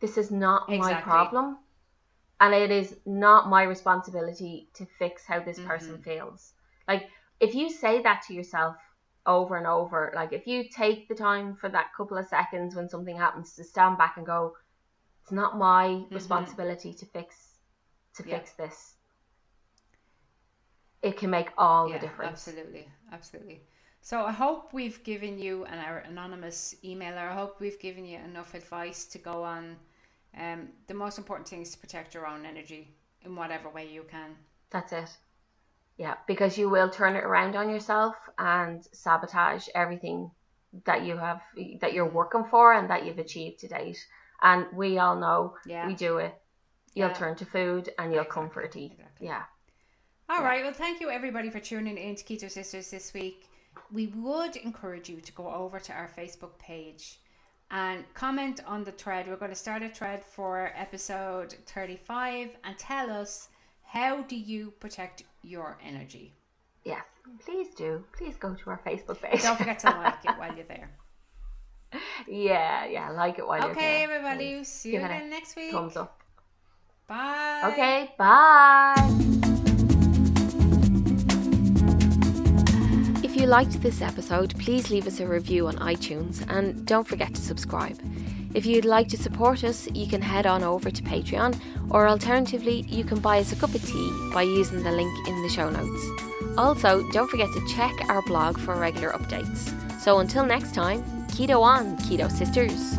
This 0.00 0.16
is 0.18 0.30
not 0.30 0.68
my 0.70 0.94
problem, 0.94 1.58
and 2.40 2.54
it 2.54 2.70
is 2.70 2.98
not 3.06 3.48
my 3.48 3.62
responsibility 3.62 4.70
to 4.74 4.86
fix 4.98 5.26
how 5.26 5.40
this 5.40 5.58
person 5.60 5.96
Mm-hmm. 5.96 6.02
feels. 6.02 6.52
Like 6.88 7.08
if 7.40 7.54
you 7.54 7.70
say 7.70 8.02
that 8.02 8.22
to 8.28 8.34
yourself 8.34 8.76
over 9.26 9.56
and 9.56 9.66
over, 9.66 10.12
like 10.14 10.32
if 10.32 10.46
you 10.46 10.68
take 10.68 11.08
the 11.08 11.14
time 11.14 11.56
for 11.56 11.68
that 11.70 11.92
couple 11.96 12.18
of 12.18 12.26
seconds 12.26 12.74
when 12.74 12.88
something 12.88 13.16
happens 13.16 13.54
to 13.54 13.64
stand 13.64 13.98
back 13.98 14.16
and 14.16 14.26
go, 14.26 14.54
it's 15.22 15.32
not 15.32 15.58
my 15.58 16.04
responsibility 16.10 16.92
to 16.94 17.06
fix 17.06 17.58
to 18.14 18.22
Mm-hmm. 18.22 18.30
Yeah. 18.30 18.36
fix 18.38 18.52
this. 18.52 18.94
It 21.02 21.16
can 21.16 21.30
make 21.30 21.50
all 21.56 21.88
yeah, 21.88 21.94
the 21.94 22.00
difference. 22.00 22.48
Absolutely, 22.48 22.88
absolutely. 23.12 23.62
So 24.04 24.26
I 24.26 24.32
hope 24.32 24.74
we've 24.74 25.02
given 25.02 25.38
you 25.38 25.64
and 25.64 25.80
our 25.80 26.00
anonymous 26.00 26.74
emailer. 26.84 27.30
I 27.30 27.32
hope 27.32 27.58
we've 27.58 27.80
given 27.80 28.04
you 28.04 28.18
enough 28.18 28.52
advice 28.52 29.06
to 29.06 29.18
go 29.18 29.42
on. 29.42 29.76
Um, 30.38 30.68
the 30.88 30.92
most 30.92 31.16
important 31.16 31.48
thing 31.48 31.62
is 31.62 31.70
to 31.70 31.78
protect 31.78 32.12
your 32.12 32.26
own 32.26 32.44
energy 32.44 32.94
in 33.24 33.34
whatever 33.34 33.70
way 33.70 33.88
you 33.90 34.04
can. 34.10 34.36
That's 34.68 34.92
it. 34.92 35.08
Yeah, 35.96 36.16
because 36.26 36.58
you 36.58 36.68
will 36.68 36.90
turn 36.90 37.16
it 37.16 37.24
around 37.24 37.56
on 37.56 37.70
yourself 37.70 38.14
and 38.36 38.86
sabotage 38.92 39.68
everything 39.74 40.30
that 40.84 41.06
you 41.06 41.16
have 41.16 41.40
that 41.80 41.94
you're 41.94 42.04
working 42.04 42.44
for 42.50 42.74
and 42.74 42.90
that 42.90 43.06
you've 43.06 43.18
achieved 43.18 43.60
to 43.60 43.68
date. 43.68 44.06
And 44.42 44.66
we 44.74 44.98
all 44.98 45.16
know 45.16 45.56
Yeah. 45.64 45.86
we 45.86 45.94
do 45.94 46.18
it. 46.18 46.34
You'll 46.92 47.08
Yeah. 47.08 47.14
turn 47.14 47.36
to 47.36 47.46
food 47.46 47.88
and 47.98 48.12
you'll 48.12 48.20
Exactly, 48.24 48.42
comfort 48.42 48.76
eat. 48.76 48.92
exactly. 48.92 49.28
Yeah. 49.28 49.44
All 50.28 50.42
right. 50.42 50.62
Well, 50.62 50.74
thank 50.74 51.00
you 51.00 51.08
everybody 51.08 51.48
for 51.48 51.58
tuning 51.58 51.96
in 51.96 52.16
to 52.16 52.22
Keto 52.22 52.50
Sisters 52.50 52.90
this 52.90 53.14
week. 53.14 53.48
We 53.92 54.06
would 54.08 54.56
encourage 54.56 55.08
you 55.08 55.20
to 55.20 55.32
go 55.32 55.48
over 55.50 55.78
to 55.78 55.92
our 55.92 56.10
Facebook 56.16 56.58
page 56.58 57.20
and 57.70 58.04
comment 58.14 58.60
on 58.66 58.84
the 58.84 58.92
thread. 58.92 59.26
We're 59.26 59.36
going 59.36 59.50
to 59.50 59.56
start 59.56 59.82
a 59.82 59.88
thread 59.88 60.24
for 60.24 60.72
episode 60.76 61.54
35 61.66 62.50
and 62.64 62.78
tell 62.78 63.10
us 63.10 63.48
how 63.82 64.22
do 64.22 64.36
you 64.36 64.72
protect 64.80 65.24
your 65.42 65.78
energy. 65.84 66.34
Yeah. 66.84 67.00
Please 67.44 67.74
do. 67.74 68.04
Please 68.16 68.36
go 68.36 68.54
to 68.54 68.70
our 68.70 68.80
Facebook 68.84 69.20
page. 69.20 69.42
Don't 69.42 69.56
forget 69.56 69.78
to 69.80 69.86
like 69.90 70.24
it 70.24 70.30
while 70.38 70.54
you're 70.54 70.64
there. 70.66 70.90
yeah, 72.28 72.86
yeah, 72.86 73.10
like 73.10 73.38
it 73.38 73.46
while 73.46 73.60
you're 73.60 73.74
there. 73.74 73.84
Okay, 73.84 74.02
everybody. 74.02 74.64
See 74.64 74.92
you 74.94 74.98
again 74.98 75.30
next 75.30 75.56
week. 75.56 75.72
Thumbs 75.72 75.96
up. 75.96 76.20
Bye. 77.06 77.70
Okay, 77.72 78.14
bye. 78.18 79.40
You 83.44 83.50
liked 83.50 83.82
this 83.82 84.00
episode, 84.00 84.58
please 84.58 84.88
leave 84.88 85.06
us 85.06 85.20
a 85.20 85.26
review 85.26 85.66
on 85.66 85.76
iTunes 85.76 86.42
and 86.48 86.86
don't 86.86 87.06
forget 87.06 87.34
to 87.34 87.42
subscribe. 87.42 88.00
If 88.54 88.64
you'd 88.64 88.86
like 88.86 89.06
to 89.08 89.18
support 89.18 89.64
us, 89.64 89.86
you 89.92 90.06
can 90.06 90.22
head 90.22 90.46
on 90.46 90.62
over 90.62 90.90
to 90.90 91.02
Patreon, 91.02 91.60
or 91.90 92.08
alternatively, 92.08 92.86
you 92.88 93.04
can 93.04 93.20
buy 93.20 93.40
us 93.40 93.52
a 93.52 93.56
cup 93.56 93.74
of 93.74 93.84
tea 93.84 94.30
by 94.32 94.40
using 94.40 94.82
the 94.82 94.90
link 94.90 95.12
in 95.28 95.42
the 95.42 95.50
show 95.50 95.68
notes. 95.68 96.06
Also, 96.56 97.06
don't 97.10 97.28
forget 97.28 97.50
to 97.52 97.68
check 97.76 97.92
our 98.08 98.22
blog 98.22 98.58
for 98.58 98.76
regular 98.76 99.10
updates. 99.10 99.70
So 100.00 100.20
until 100.20 100.46
next 100.46 100.72
time, 100.72 101.02
keto 101.26 101.60
on, 101.60 101.98
keto 101.98 102.32
sisters. 102.32 102.96